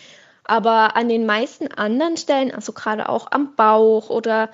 Aber 0.44 0.96
an 0.96 1.10
den 1.10 1.26
meisten 1.26 1.68
anderen 1.70 2.18
Stellen, 2.18 2.52
also 2.52 2.72
gerade 2.72 3.10
auch 3.10 3.32
am 3.32 3.56
Bauch 3.56 4.10
oder 4.10 4.52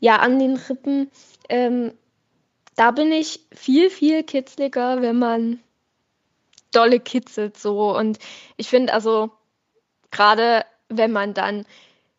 ja 0.00 0.16
an 0.16 0.38
den 0.38 0.56
Rippen, 0.56 1.10
ähm, 1.48 1.92
da 2.76 2.90
bin 2.90 3.12
ich 3.12 3.40
viel, 3.54 3.90
viel 3.90 4.22
kitzliger, 4.22 5.02
wenn 5.02 5.18
man 5.18 5.60
dolle 6.72 7.00
kitzelt 7.00 7.56
so. 7.56 7.96
Und 7.96 8.18
ich 8.56 8.68
finde 8.68 8.92
also, 8.92 9.30
gerade 10.10 10.64
wenn 10.88 11.12
man 11.12 11.34
dann 11.34 11.66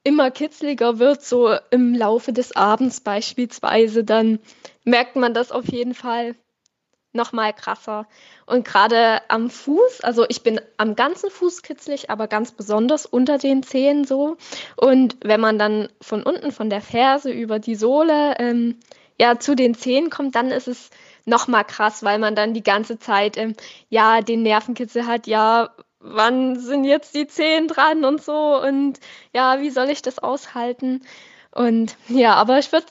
immer 0.04 0.32
kitzliger 0.32 1.00
wird, 1.00 1.24
so 1.24 1.56
im 1.72 1.96
Laufe 1.96 2.32
des 2.32 2.56
Abends 2.56 3.02
beispielsweise, 3.02 4.04
dann 4.04 4.40
merkt 4.84 5.16
man 5.16 5.34
das 5.34 5.52
auf 5.52 5.66
jeden 5.66 5.96
Fall 5.96 6.36
noch 7.16 7.32
mal 7.32 7.54
krasser. 7.54 8.08
Und 8.46 8.66
gerade 8.66 9.22
am 9.30 9.50
Fuß, 9.50 10.02
also 10.02 10.26
ich 10.30 10.44
bin 10.44 10.62
am 10.78 10.96
ganzen 10.96 11.30
Fuß 11.32 11.62
kitzlig, 11.62 12.10
aber 12.10 12.28
ganz 12.28 12.52
besonders 12.52 13.06
unter 13.06 13.38
den 13.38 13.64
Zehen 13.64 14.06
so. 14.06 14.38
Und 14.76 15.18
wenn 15.24 15.42
man 15.42 15.58
dann 15.58 15.90
von 16.02 16.24
unten, 16.24 16.52
von 16.52 16.70
der 16.70 16.82
Ferse 16.82 17.32
über 17.32 17.60
die 17.60 17.76
Sohle, 17.76 18.36
ähm, 18.40 18.78
ja, 19.20 19.40
zu 19.40 19.56
den 19.56 19.76
Zehen 19.76 20.10
kommt, 20.10 20.36
dann 20.36 20.52
ist 20.52 20.68
es 20.68 20.90
noch 21.26 21.48
mal 21.48 21.64
krass, 21.64 22.04
weil 22.04 22.20
man 22.20 22.36
dann 22.36 22.54
die 22.54 22.64
ganze 22.64 23.00
Zeit, 23.00 23.38
ähm, 23.38 23.56
ja, 23.90 24.22
den 24.22 24.44
Nervenkitzel 24.44 25.08
hat, 25.08 25.28
ja, 25.28 25.70
wann 26.00 26.60
sind 26.60 26.84
jetzt 26.84 27.16
die 27.16 27.28
Zehen 27.28 27.68
dran 27.68 28.06
und 28.06 28.22
so 28.22 28.62
und 28.62 29.00
ja, 29.34 29.60
wie 29.62 29.72
soll 29.72 29.90
ich 29.90 30.02
das 30.02 30.20
aushalten? 30.20 31.02
Und 31.52 31.98
ja, 32.10 32.36
aber 32.36 32.60
ich 32.60 32.72
würde 32.72 32.86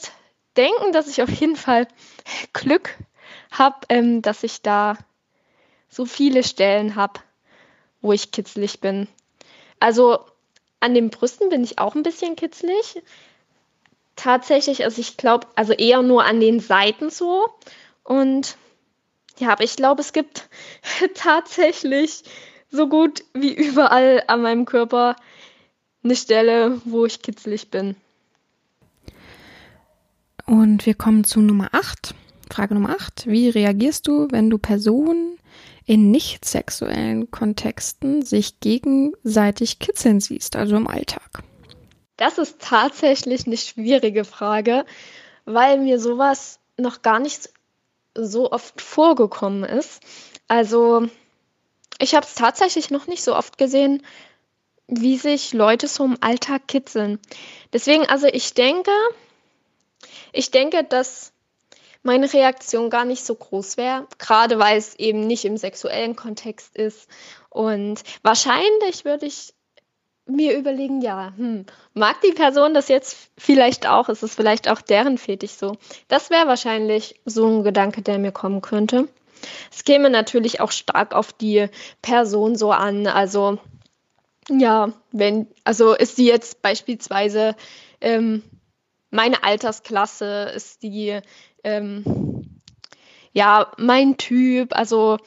denken, 0.57 0.93
dass 0.93 1.09
ich 1.09 1.23
auf 1.23 1.31
jeden 1.31 1.57
Fall 1.57 1.87
Glück 2.53 2.97
habe, 3.59 3.77
ähm, 3.89 4.23
dass 4.23 4.43
ich 4.43 4.63
da 4.63 4.97
so 5.89 6.05
viele 6.05 6.43
Stellen 6.43 6.97
habe, 6.97 7.21
wo 8.01 8.13
ich 8.13 8.33
kitzlig 8.33 8.81
bin. 8.81 9.09
Also 9.81 10.21
an 10.81 10.95
den 10.95 11.11
Brüsten 11.11 11.49
bin 11.49 11.65
ich 11.65 11.79
auch 11.79 11.95
ein 11.95 12.03
bisschen 12.03 12.37
kitzlig. 12.37 13.03
Tatsächlich, 14.17 14.85
also 14.85 15.01
ich 15.01 15.17
glaube, 15.17 15.47
also 15.55 15.73
eher 15.73 16.03
nur 16.03 16.25
an 16.25 16.41
den 16.41 16.61
Seiten 16.61 17.11
so. 17.11 17.49
Und 18.03 18.57
ja, 19.39 19.51
aber 19.51 19.65
ich 19.65 19.77
glaube, 19.77 20.03
es 20.03 20.13
gibt 20.13 20.49
tatsächlich 21.15 22.23
so 22.71 22.89
gut 22.89 23.25
wie 23.33 23.53
überall 23.53 24.23
an 24.27 24.43
meinem 24.43 24.65
Körper 24.65 25.17
eine 26.03 26.17
Stelle, 26.17 26.81
wo 26.85 27.07
ich 27.07 27.23
kitzlig 27.23 27.71
bin. 27.71 27.97
Und 30.47 30.85
wir 30.85 30.95
kommen 30.95 31.25
zu 31.25 31.41
Nummer 31.41 31.71
8. 31.73 32.15
Frage 32.53 32.75
Nummer 32.75 32.91
8. 32.91 33.27
Wie 33.27 33.49
reagierst 33.49 34.07
du, 34.07 34.29
wenn 34.31 34.51
du 34.51 34.59
Personen 34.59 35.39
in 35.87 36.11
nicht 36.11 36.45
sexuellen 36.45 37.31
Kontexten 37.31 38.23
sich 38.23 38.61
gegenseitig 38.61 39.79
kitzeln 39.79 40.21
siehst, 40.21 40.57
also 40.57 40.77
im 40.77 40.87
Alltag? 40.87 41.43
Das 42.17 42.39
ist 42.39 42.61
tatsächlich 42.61 43.47
eine 43.47 43.57
schwierige 43.57 44.25
Frage, 44.25 44.85
weil 45.45 45.79
mir 45.81 45.99
sowas 45.99 46.59
noch 46.77 47.03
gar 47.03 47.19
nicht 47.19 47.51
so 48.15 48.51
oft 48.53 48.81
vorgekommen 48.81 49.65
ist. 49.65 50.01
Also 50.49 51.09
ich 51.99 52.15
habe 52.15 52.27
es 52.27 52.35
tatsächlich 52.35 52.91
noch 52.91 53.07
nicht 53.07 53.23
so 53.23 53.35
oft 53.35 53.59
gesehen, 53.59 54.03
wie 54.87 55.17
sich 55.17 55.53
Leute 55.53 55.89
so 55.89 56.05
im 56.05 56.19
Alltag 56.21 56.69
kitzeln. 56.69 57.19
Deswegen, 57.73 58.07
also 58.07 58.27
ich 58.27 58.55
denke, 58.55 58.91
ich 60.33 60.51
denke, 60.51 60.85
dass 60.85 61.33
meine 62.05 62.33
Reaktion 62.33 62.91
gar 62.91 63.05
nicht 63.05 63.25
so 63.25 63.35
groß 63.35 63.77
wäre, 63.77 64.07
gerade 64.19 64.59
weil 64.59 64.79
es 64.79 64.95
eben 64.95 65.27
nicht 65.27 65.45
im 65.45 65.57
sexuellen 65.57 66.15
Kontext 66.15 66.77
ist. 66.77 67.09
Und 67.49 68.03
wahrscheinlich 68.23 69.05
würde 69.05 69.27
ich 69.27 69.55
mir 70.27 70.57
überlegen, 70.57 71.01
ja, 71.01 71.33
hm, 71.37 71.67
mag 71.95 72.21
die 72.21 72.33
Person 72.33 72.75
das 72.75 72.89
jetzt 72.89 73.31
vielleicht 73.37 73.87
auch? 73.87 74.09
Ist 74.09 74.23
es 74.23 74.35
vielleicht 74.35 74.69
auch 74.69 74.81
deren 74.81 75.19
Fetisch 75.19 75.53
so? 75.53 75.77
Das 76.09 76.31
wäre 76.31 76.47
wahrscheinlich 76.47 77.21
so 77.25 77.47
ein 77.47 77.65
Gedanke, 77.65 78.03
der 78.03 78.19
mir 78.19 78.33
kommen 78.33 78.61
könnte. 78.61 79.09
Es 79.73 79.85
käme 79.85 80.11
natürlich 80.11 80.61
auch 80.61 80.73
stark 80.73 81.15
auf 81.15 81.33
die 81.33 81.69
Person 82.03 82.57
so 82.57 82.71
an. 82.71 83.07
Also, 83.07 83.59
ja, 84.51 84.93
wenn, 85.11 85.49
also 85.65 85.95
ist 85.95 86.17
sie 86.17 86.27
jetzt 86.27 86.61
beispielsweise 86.61 87.57
ähm, 88.01 88.43
meine 89.11 89.43
Altersklasse, 89.43 90.53
ist 90.55 90.83
die 90.83 91.21
ähm, 91.65 92.61
ja, 93.33 93.73
mein 93.79 94.17
Typ, 94.17 94.77
also 94.77 95.19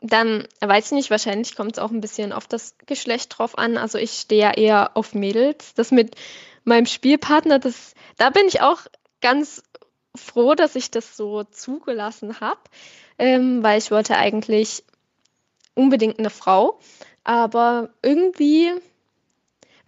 dann, 0.00 0.46
weiß 0.60 0.86
ich 0.86 0.92
nicht, 0.92 1.10
wahrscheinlich 1.10 1.56
kommt 1.56 1.72
es 1.72 1.78
auch 1.78 1.90
ein 1.90 2.00
bisschen 2.00 2.32
auf 2.32 2.46
das 2.46 2.76
Geschlecht 2.86 3.36
drauf 3.36 3.58
an. 3.58 3.76
Also 3.76 3.98
ich 3.98 4.12
stehe 4.12 4.42
ja 4.42 4.50
eher 4.52 4.96
auf 4.96 5.14
Mädels. 5.14 5.74
Das 5.74 5.90
mit 5.90 6.14
meinem 6.64 6.86
Spielpartner, 6.86 7.58
das, 7.58 7.94
da 8.16 8.30
bin 8.30 8.46
ich 8.46 8.60
auch 8.60 8.80
ganz 9.20 9.62
froh, 10.14 10.54
dass 10.54 10.76
ich 10.76 10.90
das 10.90 11.16
so 11.16 11.44
zugelassen 11.44 12.40
habe, 12.40 12.60
ähm, 13.18 13.62
weil 13.62 13.78
ich 13.78 13.90
wollte 13.90 14.16
eigentlich 14.16 14.84
unbedingt 15.74 16.18
eine 16.18 16.30
Frau. 16.30 16.78
Aber 17.24 17.90
irgendwie, 18.02 18.72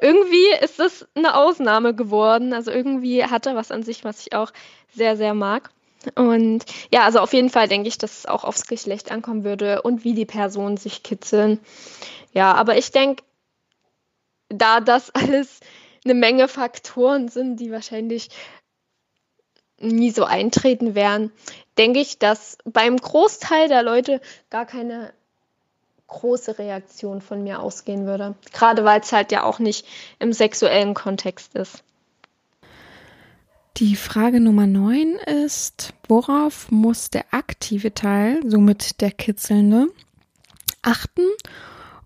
irgendwie 0.00 0.46
ist 0.62 0.78
das 0.78 1.06
eine 1.14 1.37
Ausnahme 1.37 1.94
geworden. 1.94 2.52
Also 2.52 2.70
irgendwie 2.70 3.24
hat 3.24 3.46
er 3.46 3.56
was 3.56 3.70
an 3.70 3.82
sich, 3.82 4.04
was 4.04 4.20
ich 4.26 4.34
auch 4.34 4.52
sehr, 4.94 5.16
sehr 5.16 5.34
mag. 5.34 5.70
Und 6.14 6.64
ja, 6.92 7.02
also 7.02 7.18
auf 7.18 7.32
jeden 7.32 7.50
Fall 7.50 7.68
denke 7.68 7.88
ich, 7.88 7.98
dass 7.98 8.18
es 8.18 8.26
auch 8.26 8.44
aufs 8.44 8.66
Geschlecht 8.66 9.11
ankommen 9.11 9.44
würde 9.44 9.82
und 9.82 10.04
wie 10.04 10.14
die 10.14 10.26
Personen 10.26 10.76
sich 10.76 11.02
kitzeln. 11.02 11.58
Ja, 12.32 12.54
aber 12.54 12.78
ich 12.78 12.92
denke, 12.92 13.24
da 14.48 14.80
das 14.80 15.11
alles 15.14 15.61
eine 16.04 16.14
Menge 16.14 16.48
Faktoren 16.48 17.28
sind, 17.28 17.56
die 17.56 17.72
wahrscheinlich 17.72 18.30
nie 19.80 20.11
so 20.11 20.24
eintreten 20.24 20.94
werden, 20.94 21.32
denke 21.76 22.00
ich, 22.00 22.18
dass 22.18 22.58
beim 22.64 22.96
Großteil 22.96 23.68
der 23.68 23.82
Leute 23.82 24.20
gar 24.50 24.66
keine 24.66 25.12
große 26.08 26.58
Reaktion 26.58 27.20
von 27.20 27.44
mir 27.44 27.60
ausgehen 27.60 28.06
würde. 28.06 28.34
Gerade 28.52 28.84
weil 28.84 29.00
es 29.00 29.12
halt 29.12 29.30
ja 29.30 29.44
auch 29.44 29.58
nicht 29.58 29.86
im 30.18 30.32
sexuellen 30.32 30.94
Kontext 30.94 31.54
ist. 31.54 31.84
Die 33.76 33.94
Frage 33.94 34.40
Nummer 34.40 34.66
9 34.66 35.14
ist, 35.44 35.94
worauf 36.08 36.70
muss 36.72 37.10
der 37.10 37.32
aktive 37.32 37.94
Teil, 37.94 38.40
somit 38.44 39.00
der 39.00 39.12
kitzelnde, 39.12 39.86
achten 40.82 41.22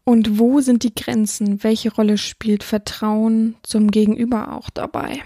und 0.04 0.38
wo 0.38 0.60
sind 0.60 0.82
die 0.82 0.94
Grenzen? 0.94 1.64
Welche 1.64 1.94
Rolle 1.94 2.18
spielt 2.18 2.62
Vertrauen 2.62 3.56
zum 3.62 3.90
Gegenüber 3.90 4.52
auch 4.52 4.68
dabei? 4.68 5.22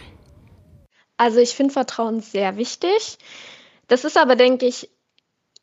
Also 1.17 1.39
ich 1.41 1.51
finde 1.51 1.73
Vertrauen 1.73 2.21
sehr 2.21 2.57
wichtig. 2.57 3.19
Das 3.89 4.05
ist 4.05 4.19
aber, 4.19 4.37
denke 4.37 4.67
ich, 4.67 4.91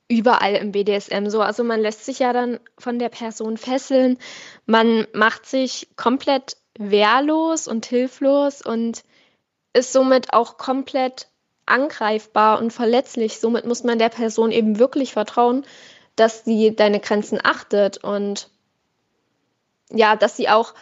überall 0.07 0.55
im 0.55 0.71
BDSM 0.71 1.27
so. 1.29 1.41
Also 1.41 1.63
man 1.63 1.79
lässt 1.79 2.05
sich 2.05 2.19
ja 2.19 2.33
dann 2.33 2.59
von 2.77 2.99
der 2.99 3.09
Person 3.09 3.57
fesseln, 3.57 4.17
man 4.65 5.07
macht 5.13 5.45
sich 5.45 5.87
komplett 5.95 6.57
wehrlos 6.77 7.67
und 7.67 7.85
hilflos 7.85 8.61
und 8.61 9.03
ist 9.73 9.93
somit 9.93 10.33
auch 10.33 10.57
komplett 10.57 11.27
angreifbar 11.65 12.59
und 12.59 12.71
verletzlich. 12.71 13.39
Somit 13.39 13.65
muss 13.65 13.83
man 13.83 13.99
der 13.99 14.09
Person 14.09 14.51
eben 14.51 14.79
wirklich 14.79 15.13
vertrauen, 15.13 15.65
dass 16.15 16.43
sie 16.43 16.75
deine 16.75 16.99
Grenzen 16.99 17.39
achtet 17.43 18.03
und 18.03 18.49
ja, 19.89 20.15
dass 20.15 20.37
sie 20.37 20.49
auch 20.49 20.73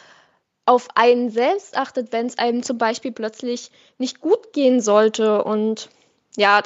auf 0.66 0.88
einen 0.96 1.30
selbst 1.30 1.78
achtet, 1.78 2.12
wenn 2.12 2.28
es 2.28 2.38
einem 2.38 2.64
zum 2.64 2.78
Beispiel 2.78 3.12
plötzlich 3.12 3.72
nicht 3.98 4.22
gut 4.22 4.54
gehen 4.54 4.80
sollte. 4.80 5.44
Und 5.44 5.90
ja, 6.38 6.62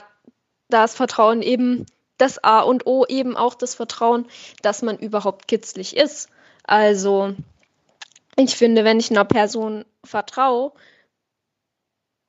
da 0.70 0.84
ist 0.84 0.96
Vertrauen 0.96 1.42
eben 1.42 1.86
das 2.18 2.44
A 2.44 2.62
und 2.62 2.86
O, 2.86 3.06
eben 3.06 3.36
auch 3.36 3.56
das 3.56 3.76
Vertrauen, 3.76 4.26
dass 4.62 4.82
man 4.82 4.98
überhaupt 4.98 5.48
kitzlig 5.48 5.96
ist. 5.98 6.30
Also, 6.64 7.34
ich 8.36 8.56
finde, 8.56 8.84
wenn 8.84 9.00
ich 9.00 9.12
einer 9.12 9.26
Person 9.26 9.86
vertraue, 10.04 10.72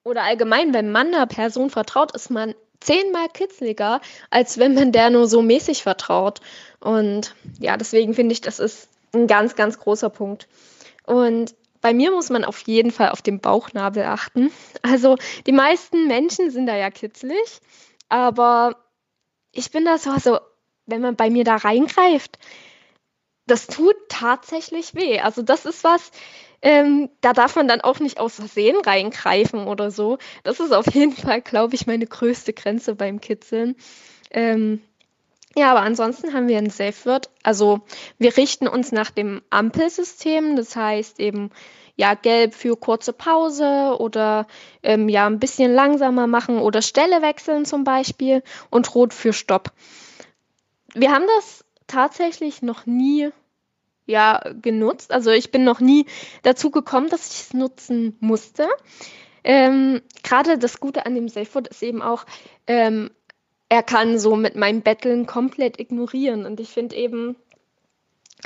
oder 0.05 0.23
allgemein, 0.23 0.73
wenn 0.73 0.93
man 0.93 1.09
einer 1.09 1.27
Person 1.27 1.69
vertraut, 1.69 2.15
ist 2.15 2.31
man 2.31 2.55
zehnmal 2.81 3.29
kitzliger, 3.29 4.01
als 4.31 4.57
wenn 4.59 4.75
man 4.75 4.93
der 4.93 5.11
nur 5.11 5.27
so 5.27 5.43
mäßig 5.43 5.83
vertraut. 5.83 6.41
Und 6.79 7.35
ja, 7.59 7.77
deswegen 7.77 8.15
finde 8.15 8.33
ich, 8.33 8.41
das 8.41 8.61
ist 8.61 8.89
ein 9.13 9.27
ganz, 9.27 9.57
ganz 9.57 9.81
großer 9.81 10.11
Punkt. 10.11 10.47
Und 11.05 11.57
bei 11.81 11.93
mir 11.93 12.13
muss 12.13 12.31
man 12.31 12.45
auf 12.45 12.61
jeden 12.61 12.93
Fall 12.93 13.11
auf 13.11 13.23
den 13.23 13.41
Bauchnabel 13.41 14.05
achten. 14.05 14.53
Also 14.83 15.17
die 15.47 15.53
meisten 15.53 16.07
Menschen 16.07 16.51
sind 16.51 16.67
da 16.67 16.77
ja 16.77 16.91
kitzlig, 16.91 17.61
aber 18.09 18.77
ich 19.57 19.71
bin 19.71 19.85
da 19.85 19.99
so, 19.99 20.11
also 20.11 20.39
wenn 20.87 21.01
man 21.01 21.17
bei 21.17 21.31
mir 21.31 21.45
da 21.45 21.57
reingreift, 21.57 22.39
das 23.47 23.67
tut 23.67 23.97
tatsächlich 24.09 24.95
weh. 24.95 25.21
Also 25.21 25.43
das 25.43 25.67
ist 25.67 25.85
was, 25.85 26.11
ähm, 26.63 27.11
da 27.21 27.33
darf 27.33 27.57
man 27.57 27.69
dann 27.69 27.81
auch 27.81 28.01
nicht 28.01 28.19
aus 28.19 28.37
Versehen 28.37 28.77
reingreifen 28.85 29.67
oder 29.67 29.91
so. 29.91 30.19
Das 30.43 30.61
ist 30.61 30.73
auf 30.73 30.93
jeden 30.93 31.13
Fall, 31.13 31.41
glaube 31.43 31.75
ich, 31.75 31.87
meine 31.87 32.07
größte 32.07 32.53
Grenze 32.53 32.95
beim 32.95 33.21
Kitzeln. 33.21 33.77
Ähm, 34.31 34.83
ja, 35.57 35.71
aber 35.71 35.81
ansonsten 35.81 36.35
haben 36.35 36.49
wir 36.49 36.59
ein 36.59 36.71
Safe 36.71 37.05
Word. 37.05 37.31
Also 37.43 37.81
wir 38.19 38.37
richten 38.37 38.69
uns 38.69 38.93
nach 38.93 39.11
dem 39.11 39.43
Ampelsystem. 39.49 40.57
Das 40.57 40.77
heißt 40.77 41.21
eben, 41.21 41.51
ja, 41.97 42.15
gelb 42.15 42.55
für 42.55 42.77
kurze 42.77 43.13
Pause 43.13 43.97
oder 43.99 44.47
ähm, 44.83 45.09
ja, 45.09 45.27
ein 45.27 45.41
bisschen 45.41 45.73
langsamer 45.73 46.27
machen 46.27 46.59
oder 46.59 46.83
Stelle 46.83 47.23
wechseln 47.23 47.65
zum 47.65 47.85
Beispiel 47.85 48.43
und 48.71 48.95
rot 48.95 49.15
für 49.15 49.33
Stopp. 49.33 49.73
Wir 50.95 51.11
haben 51.11 51.25
das 51.37 51.65
tatsächlich 51.87 52.63
noch 52.63 52.87
nie 52.87 53.31
ja 54.07 54.41
genutzt. 54.63 55.11
Also 55.11 55.31
ich 55.31 55.51
bin 55.51 55.65
noch 55.65 55.81
nie 55.81 56.07
dazu 56.43 56.71
gekommen, 56.71 57.09
dass 57.09 57.31
ich 57.33 57.41
es 57.41 57.55
nutzen 57.55 58.17
musste. 58.21 58.69
Ähm, 59.43 60.03
Gerade 60.23 60.59
das 60.59 60.81
Gute 60.81 61.07
an 61.07 61.15
dem 61.15 61.29
Safefoot 61.29 61.69
ist 61.69 61.83
eben 61.83 62.03
auch, 62.03 62.25
ähm, 62.67 63.11
er 63.69 63.83
kann 63.83 64.19
so 64.19 64.37
mit 64.37 64.55
meinem 64.55 64.83
Betteln 64.83 65.27
komplett 65.27 65.81
ignorieren. 65.81 66.47
Und 66.47 66.61
ich 66.61 66.69
finde 66.69 66.95
eben, 66.95 67.37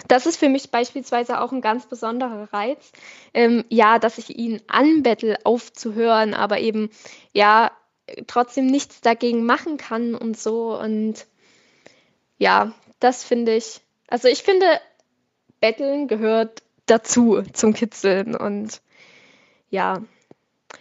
das 0.09 0.27
ist 0.27 0.37
für 0.37 0.49
mich 0.49 0.71
beispielsweise 0.71 1.41
auch 1.41 1.53
ein 1.53 1.61
ganz 1.61 1.87
besonderer 1.87 2.53
Reiz. 2.53 2.93
Ähm, 3.35 3.65
ja, 3.69 3.99
dass 3.99 4.19
ich 4.19 4.37
ihn 4.37 4.61
anbettel, 4.67 5.37
aufzuhören, 5.45 6.35
aber 6.35 6.59
eben, 6.61 6.91
ja, 7.33 7.71
trotzdem 8.27 8.67
nichts 8.67 9.01
dagegen 9.01 9.45
machen 9.45 9.77
kann 9.77 10.15
und 10.15 10.39
so. 10.39 10.79
Und 10.79 11.27
ja, 12.39 12.73
das 12.99 13.25
finde 13.25 13.55
ich, 13.55 13.81
also 14.09 14.29
ich 14.29 14.43
finde, 14.43 14.67
Betteln 15.61 16.09
gehört 16.09 16.63
dazu 16.87 17.43
zum 17.53 17.75
Kitzeln. 17.75 18.35
Und 18.35 18.81
ja, 19.71 20.03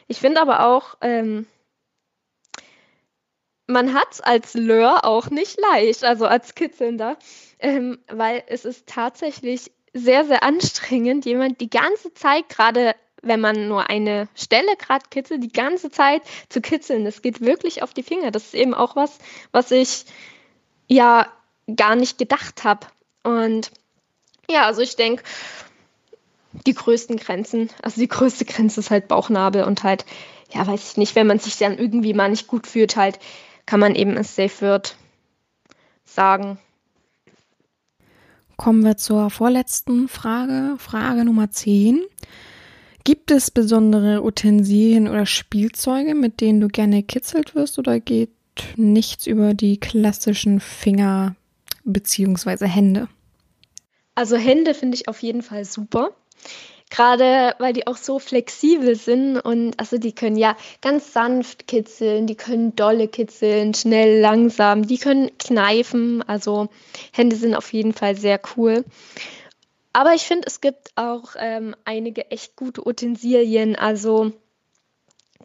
ich 0.07 0.19
finde 0.19 0.41
aber 0.41 0.65
auch, 0.65 0.97
ähm, 1.01 1.45
man 3.69 3.93
hat 3.93 4.07
es 4.11 4.21
als 4.21 4.55
Lör 4.55 5.05
auch 5.05 5.29
nicht 5.29 5.59
leicht, 5.71 6.03
also 6.03 6.25
als 6.25 6.55
Kitzelnder, 6.55 7.17
ähm, 7.59 7.99
weil 8.07 8.43
es 8.47 8.65
ist 8.65 8.87
tatsächlich 8.87 9.71
sehr, 9.93 10.25
sehr 10.25 10.43
anstrengend, 10.43 11.25
jemand 11.25 11.61
die 11.61 11.69
ganze 11.69 12.13
Zeit, 12.13 12.49
gerade 12.49 12.95
wenn 13.21 13.39
man 13.39 13.67
nur 13.67 13.89
eine 13.89 14.27
Stelle 14.33 14.75
gerade 14.77 15.05
kitzelt, 15.09 15.43
die 15.43 15.51
ganze 15.51 15.91
Zeit 15.91 16.23
zu 16.47 16.61
kitzeln. 16.61 17.05
Das 17.05 17.21
geht 17.21 17.41
wirklich 17.41 17.83
auf 17.83 17.93
die 17.93 18.03
Finger. 18.03 18.31
Das 18.31 18.45
ist 18.45 18.53
eben 18.55 18.73
auch 18.73 18.95
was, 18.95 19.19
was 19.51 19.71
ich 19.71 20.05
ja 20.87 21.27
gar 21.75 21.95
nicht 21.95 22.17
gedacht 22.17 22.63
habe. 22.63 22.87
Und 23.23 23.71
ja, 24.49 24.65
also 24.65 24.81
ich 24.81 24.95
denke, 24.95 25.23
die 26.65 26.73
größten 26.73 27.17
Grenzen, 27.17 27.69
also 27.83 27.99
die 27.99 28.07
größte 28.07 28.45
Grenze 28.45 28.79
ist 28.79 28.89
halt 28.89 29.09
Bauchnabel 29.09 29.63
und 29.65 29.83
halt, 29.83 30.05
ja, 30.51 30.65
weiß 30.65 30.91
ich 30.91 30.97
nicht, 30.97 31.15
wenn 31.15 31.27
man 31.27 31.39
sich 31.39 31.57
dann 31.57 31.77
irgendwie 31.77 32.13
mal 32.13 32.29
nicht 32.29 32.47
gut 32.47 32.65
fühlt, 32.65 32.95
halt, 32.95 33.19
kann 33.69 33.79
man 33.79 33.93
eben 33.93 34.17
es 34.17 34.35
Safe 34.35 34.61
wird 34.61 34.95
sagen. 36.03 36.57
Kommen 38.57 38.83
wir 38.83 38.97
zur 38.97 39.29
vorletzten 39.29 40.07
Frage, 40.07 40.73
Frage 40.79 41.23
Nummer 41.23 41.51
10. 41.51 42.01
Gibt 43.03 43.29
es 43.29 43.51
besondere 43.51 44.23
Utensilien 44.23 45.07
oder 45.07 45.27
Spielzeuge, 45.27 46.15
mit 46.15 46.41
denen 46.41 46.61
du 46.61 46.67
gerne 46.67 47.03
kitzelt 47.03 47.53
wirst 47.53 47.77
oder 47.77 47.99
geht 47.99 48.31
nichts 48.75 49.27
über 49.27 49.53
die 49.53 49.79
klassischen 49.79 50.59
Finger 50.59 51.35
bzw. 51.83 52.65
Hände? 52.65 53.07
Also 54.15 54.35
Hände 54.35 54.73
finde 54.73 54.95
ich 54.95 55.07
auf 55.07 55.21
jeden 55.21 55.43
Fall 55.43 55.63
super. 55.63 56.15
Gerade 56.89 57.55
weil 57.59 57.73
die 57.73 57.85
auch 57.85 57.97
so 57.97 58.17
flexibel 58.17 58.95
sind 58.95 59.39
und 59.39 59.79
also 59.79 59.99
die 59.99 60.13
können 60.13 60.37
ja 60.37 60.57
ganz 60.81 61.13
sanft 61.13 61.67
kitzeln, 61.67 62.25
die 62.25 62.35
können 62.35 62.75
dolle 62.75 63.07
kitzeln, 63.07 63.75
schnell, 63.75 64.19
langsam, 64.19 64.87
die 64.87 64.97
können 64.97 65.29
kneifen. 65.37 66.23
Also 66.27 66.69
Hände 67.11 67.35
sind 67.35 67.53
auf 67.53 67.71
jeden 67.73 67.93
Fall 67.93 68.15
sehr 68.15 68.41
cool. 68.57 68.83
Aber 69.93 70.13
ich 70.13 70.23
finde, 70.23 70.47
es 70.47 70.61
gibt 70.61 70.91
auch 70.95 71.35
ähm, 71.37 71.75
einige 71.85 72.31
echt 72.31 72.55
gute 72.55 72.87
Utensilien. 72.87 73.75
Also 73.75 74.31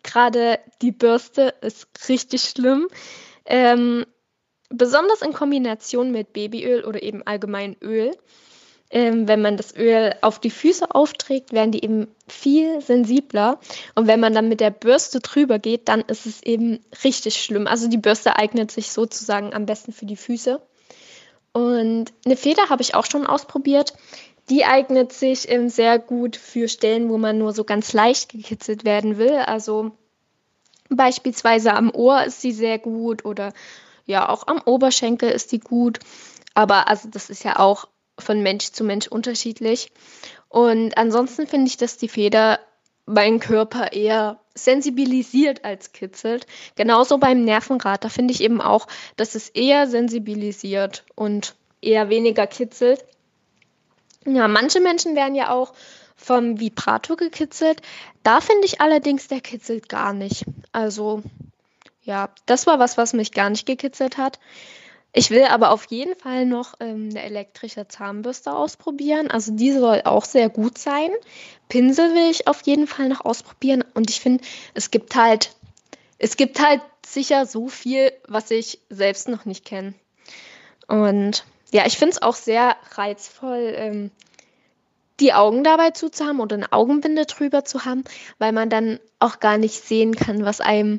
gerade 0.02 0.58
die 0.80 0.92
Bürste 0.92 1.54
ist 1.60 1.88
richtig 2.08 2.42
schlimm. 2.42 2.88
Ähm, 3.44 4.06
besonders 4.70 5.22
in 5.22 5.32
Kombination 5.32 6.10
mit 6.10 6.32
Babyöl 6.32 6.84
oder 6.84 7.02
eben 7.02 7.22
allgemein 7.22 7.76
Öl 7.82 8.12
ähm, 8.90 9.26
wenn 9.26 9.42
man 9.42 9.56
das 9.56 9.74
Öl 9.76 10.14
auf 10.20 10.38
die 10.38 10.50
Füße 10.50 10.94
aufträgt, 10.94 11.52
werden 11.52 11.72
die 11.72 11.82
eben 11.82 12.08
viel 12.28 12.80
sensibler. 12.80 13.58
Und 13.94 14.06
wenn 14.06 14.20
man 14.20 14.34
dann 14.34 14.48
mit 14.48 14.60
der 14.60 14.70
Bürste 14.70 15.20
drüber 15.20 15.58
geht, 15.58 15.88
dann 15.88 16.02
ist 16.02 16.26
es 16.26 16.42
eben 16.42 16.80
richtig 17.02 17.42
schlimm. 17.42 17.66
Also 17.66 17.88
die 17.88 17.98
Bürste 17.98 18.36
eignet 18.36 18.70
sich 18.70 18.92
sozusagen 18.92 19.52
am 19.52 19.66
besten 19.66 19.92
für 19.92 20.06
die 20.06 20.16
Füße. 20.16 20.60
Und 21.52 22.12
eine 22.24 22.36
Feder 22.36 22.68
habe 22.68 22.82
ich 22.82 22.94
auch 22.94 23.06
schon 23.06 23.26
ausprobiert. 23.26 23.94
Die 24.50 24.64
eignet 24.64 25.12
sich 25.12 25.48
ähm, 25.50 25.68
sehr 25.68 25.98
gut 25.98 26.36
für 26.36 26.68
Stellen, 26.68 27.08
wo 27.08 27.16
man 27.16 27.38
nur 27.38 27.52
so 27.52 27.64
ganz 27.64 27.92
leicht 27.92 28.30
gekitzelt 28.30 28.84
werden 28.84 29.18
will. 29.18 29.36
Also 29.36 29.92
beispielsweise 30.88 31.72
am 31.72 31.90
Ohr 31.90 32.24
ist 32.24 32.40
sie 32.40 32.52
sehr 32.52 32.78
gut 32.78 33.24
oder 33.24 33.52
ja, 34.06 34.28
auch 34.28 34.46
am 34.46 34.60
Oberschenkel 34.64 35.30
ist 35.30 35.52
die 35.52 35.60
gut. 35.60 35.98
Aber 36.54 36.88
also 36.88 37.08
das 37.08 37.30
ist 37.30 37.42
ja 37.42 37.58
auch 37.58 37.88
von 38.18 38.42
Mensch 38.42 38.70
zu 38.70 38.84
Mensch 38.84 39.06
unterschiedlich. 39.08 39.90
Und 40.48 40.96
ansonsten 40.96 41.46
finde 41.46 41.68
ich, 41.68 41.76
dass 41.76 41.96
die 41.96 42.08
Feder 42.08 42.60
meinen 43.06 43.40
Körper 43.40 43.92
eher 43.92 44.40
sensibilisiert 44.54 45.64
als 45.64 45.92
kitzelt. 45.92 46.46
Genauso 46.76 47.18
beim 47.18 47.44
Nervenrad, 47.44 48.04
da 48.04 48.08
finde 48.08 48.32
ich 48.32 48.40
eben 48.40 48.60
auch, 48.60 48.86
dass 49.16 49.34
es 49.34 49.48
eher 49.48 49.86
sensibilisiert 49.86 51.04
und 51.14 51.54
eher 51.80 52.08
weniger 52.08 52.46
kitzelt. 52.46 53.04
Ja, 54.24 54.48
manche 54.48 54.80
Menschen 54.80 55.16
werden 55.16 55.34
ja 55.34 55.50
auch 55.50 55.74
vom 56.16 56.60
Vibrator 56.60 57.16
gekitzelt. 57.16 57.82
Da 58.22 58.40
finde 58.40 58.64
ich 58.64 58.80
allerdings, 58.80 59.28
der 59.28 59.40
kitzelt 59.40 59.88
gar 59.88 60.12
nicht. 60.12 60.44
Also, 60.72 61.22
ja, 62.02 62.30
das 62.46 62.66
war 62.66 62.78
was, 62.78 62.96
was 62.96 63.12
mich 63.12 63.32
gar 63.32 63.50
nicht 63.50 63.66
gekitzelt 63.66 64.16
hat. 64.16 64.38
Ich 65.16 65.30
will 65.30 65.44
aber 65.44 65.70
auf 65.70 65.84
jeden 65.86 66.16
Fall 66.16 66.44
noch 66.44 66.74
ähm, 66.80 67.08
eine 67.10 67.22
elektrische 67.22 67.86
Zahnbürste 67.86 68.52
ausprobieren. 68.52 69.30
Also 69.30 69.52
die 69.52 69.70
soll 69.70 70.02
auch 70.04 70.24
sehr 70.24 70.48
gut 70.48 70.76
sein. 70.76 71.10
Pinsel 71.68 72.12
will 72.14 72.32
ich 72.32 72.48
auf 72.48 72.62
jeden 72.62 72.88
Fall 72.88 73.08
noch 73.08 73.24
ausprobieren. 73.24 73.84
Und 73.94 74.10
ich 74.10 74.20
finde, 74.20 74.42
es 74.74 74.90
gibt 74.90 75.14
halt, 75.14 75.54
es 76.18 76.36
gibt 76.36 76.60
halt 76.60 76.82
sicher 77.06 77.46
so 77.46 77.68
viel, 77.68 78.12
was 78.26 78.50
ich 78.50 78.80
selbst 78.90 79.28
noch 79.28 79.44
nicht 79.44 79.64
kenne. 79.64 79.94
Und 80.88 81.44
ja, 81.70 81.86
ich 81.86 81.96
finde 81.96 82.14
es 82.14 82.22
auch 82.22 82.34
sehr 82.34 82.74
reizvoll, 82.94 83.72
ähm, 83.76 84.10
die 85.20 85.32
Augen 85.32 85.62
dabei 85.62 85.92
zuzuhaben 85.92 86.40
oder 86.40 86.56
eine 86.56 86.72
Augenbinde 86.72 87.26
drüber 87.26 87.64
zu 87.64 87.84
haben, 87.84 88.02
weil 88.38 88.50
man 88.50 88.68
dann 88.68 88.98
auch 89.20 89.38
gar 89.38 89.58
nicht 89.58 89.80
sehen 89.84 90.16
kann, 90.16 90.44
was 90.44 90.60
einem 90.60 90.98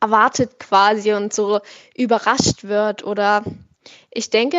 erwartet 0.00 0.58
quasi 0.58 1.12
und 1.12 1.32
so 1.32 1.60
überrascht 1.94 2.64
wird. 2.64 3.04
Oder 3.04 3.44
ich 4.10 4.30
denke, 4.30 4.58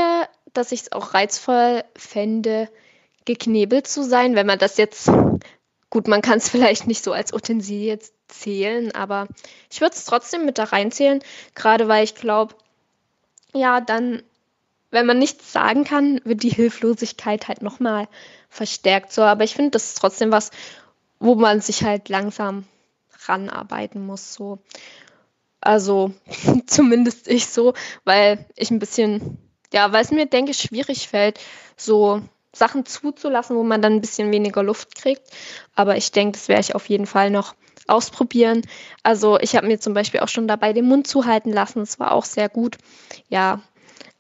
dass 0.53 0.71
ich 0.71 0.81
es 0.81 0.91
auch 0.91 1.13
reizvoll 1.13 1.83
fände, 1.95 2.69
geknebelt 3.25 3.87
zu 3.87 4.03
sein, 4.03 4.35
wenn 4.35 4.47
man 4.47 4.57
das 4.57 4.77
jetzt, 4.77 5.11
gut, 5.89 6.07
man 6.07 6.21
kann 6.21 6.37
es 6.39 6.49
vielleicht 6.49 6.87
nicht 6.87 7.03
so 7.03 7.11
als 7.11 7.33
Utensilie 7.33 7.99
zählen, 8.27 8.93
aber 8.93 9.27
ich 9.69 9.81
würde 9.81 9.95
es 9.95 10.05
trotzdem 10.05 10.45
mit 10.45 10.57
da 10.57 10.65
reinzählen, 10.65 11.21
gerade 11.55 11.87
weil 11.87 12.03
ich 12.03 12.15
glaube, 12.15 12.55
ja, 13.53 13.81
dann, 13.81 14.23
wenn 14.91 15.05
man 15.05 15.19
nichts 15.19 15.51
sagen 15.51 15.83
kann, 15.83 16.21
wird 16.23 16.43
die 16.43 16.49
Hilflosigkeit 16.49 17.47
halt 17.47 17.61
nochmal 17.61 18.07
verstärkt. 18.49 19.11
So, 19.11 19.21
aber 19.21 19.43
ich 19.43 19.55
finde, 19.55 19.71
das 19.71 19.85
ist 19.85 19.97
trotzdem 19.99 20.31
was, 20.31 20.51
wo 21.19 21.35
man 21.35 21.61
sich 21.61 21.83
halt 21.83 22.09
langsam 22.09 22.65
ranarbeiten 23.27 24.05
muss. 24.05 24.33
So. 24.33 24.59
Also 25.61 26.13
zumindest 26.67 27.27
ich 27.27 27.47
so, 27.47 27.73
weil 28.03 28.45
ich 28.55 28.71
ein 28.71 28.79
bisschen, 28.79 29.37
ja, 29.73 29.91
weil 29.91 30.03
es 30.03 30.11
mir, 30.11 30.25
denke 30.25 30.51
ich, 30.51 30.59
schwierig 30.59 31.07
fällt, 31.07 31.39
so 31.75 32.21
Sachen 32.53 32.85
zuzulassen, 32.85 33.55
wo 33.55 33.63
man 33.63 33.81
dann 33.81 33.93
ein 33.93 34.01
bisschen 34.01 34.31
weniger 34.31 34.63
Luft 34.63 34.95
kriegt. 34.95 35.23
Aber 35.75 35.97
ich 35.97 36.11
denke, 36.11 36.33
das 36.33 36.47
werde 36.47 36.61
ich 36.61 36.75
auf 36.75 36.89
jeden 36.89 37.05
Fall 37.05 37.29
noch 37.29 37.55
ausprobieren. 37.87 38.61
Also 39.03 39.39
ich 39.39 39.55
habe 39.55 39.67
mir 39.67 39.79
zum 39.79 39.93
Beispiel 39.93 40.19
auch 40.19 40.27
schon 40.27 40.47
dabei 40.47 40.73
den 40.73 40.87
Mund 40.87 41.07
zuhalten 41.07 41.51
lassen. 41.51 41.79
Das 41.79 41.99
war 41.99 42.11
auch 42.11 42.25
sehr 42.25 42.49
gut. 42.49 42.77
Ja, 43.29 43.61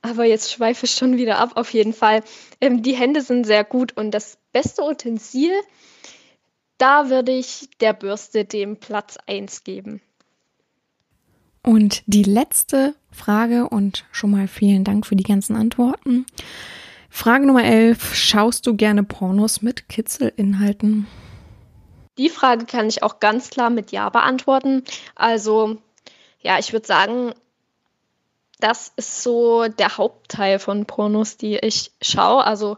aber 0.01 0.25
jetzt 0.25 0.51
schweife 0.51 0.85
ich 0.85 0.91
schon 0.91 1.17
wieder 1.17 1.39
ab. 1.39 1.51
Auf 1.55 1.73
jeden 1.73 1.93
Fall. 1.93 2.23
Ähm, 2.61 2.81
die 2.81 2.95
Hände 2.95 3.21
sind 3.21 3.45
sehr 3.45 3.63
gut 3.63 3.95
und 3.97 4.11
das 4.11 4.37
beste 4.51 4.83
Utensil, 4.83 5.53
da 6.77 7.09
würde 7.09 7.31
ich 7.31 7.69
der 7.81 7.93
Bürste 7.93 8.45
dem 8.45 8.77
Platz 8.77 9.17
1 9.25 9.63
geben. 9.63 10.01
Und 11.63 12.03
die 12.05 12.23
letzte 12.23 12.95
Frage 13.11 13.67
und 13.69 14.05
schon 14.11 14.31
mal 14.31 14.47
vielen 14.47 14.83
Dank 14.83 15.05
für 15.05 15.15
die 15.15 15.23
ganzen 15.23 15.55
Antworten. 15.55 16.25
Frage 17.09 17.45
Nummer 17.45 17.63
11. 17.63 18.15
Schaust 18.15 18.67
du 18.67 18.75
gerne 18.75 19.03
Pornos 19.03 19.61
mit 19.61 19.89
Kitzelinhalten? 19.89 21.07
Die 22.17 22.29
Frage 22.29 22.65
kann 22.65 22.87
ich 22.87 23.03
auch 23.03 23.19
ganz 23.19 23.49
klar 23.49 23.69
mit 23.69 23.91
Ja 23.91 24.09
beantworten. 24.09 24.83
Also, 25.15 25.77
ja, 26.39 26.59
ich 26.59 26.73
würde 26.73 26.87
sagen, 26.87 27.33
das 28.59 28.91
ist 28.95 29.21
so 29.23 29.67
der 29.67 29.97
Hauptteil 29.97 30.59
von 30.59 30.85
Pornos, 30.85 31.37
die 31.37 31.57
ich 31.57 31.91
schaue. 32.01 32.43
Also, 32.43 32.77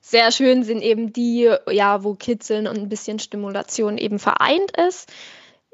sehr 0.00 0.32
schön 0.32 0.64
sind 0.64 0.82
eben 0.82 1.12
die, 1.12 1.54
ja, 1.70 2.02
wo 2.02 2.14
Kitzeln 2.14 2.66
und 2.66 2.76
ein 2.76 2.88
bisschen 2.88 3.18
Stimulation 3.18 3.98
eben 3.98 4.18
vereint 4.18 4.76
ist. 4.76 5.12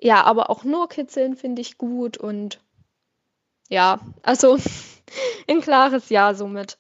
Ja, 0.01 0.25
aber 0.25 0.51
auch 0.51 0.65
nur 0.65 0.89
kitzeln 0.89 1.37
finde 1.37 1.61
ich 1.63 1.79
gut 1.79 2.17
und 2.19 2.61
ja, 3.69 4.01
also 4.23 4.59
ein 5.49 5.61
klares 5.61 6.09
Ja 6.09 6.35
somit. 6.35 6.79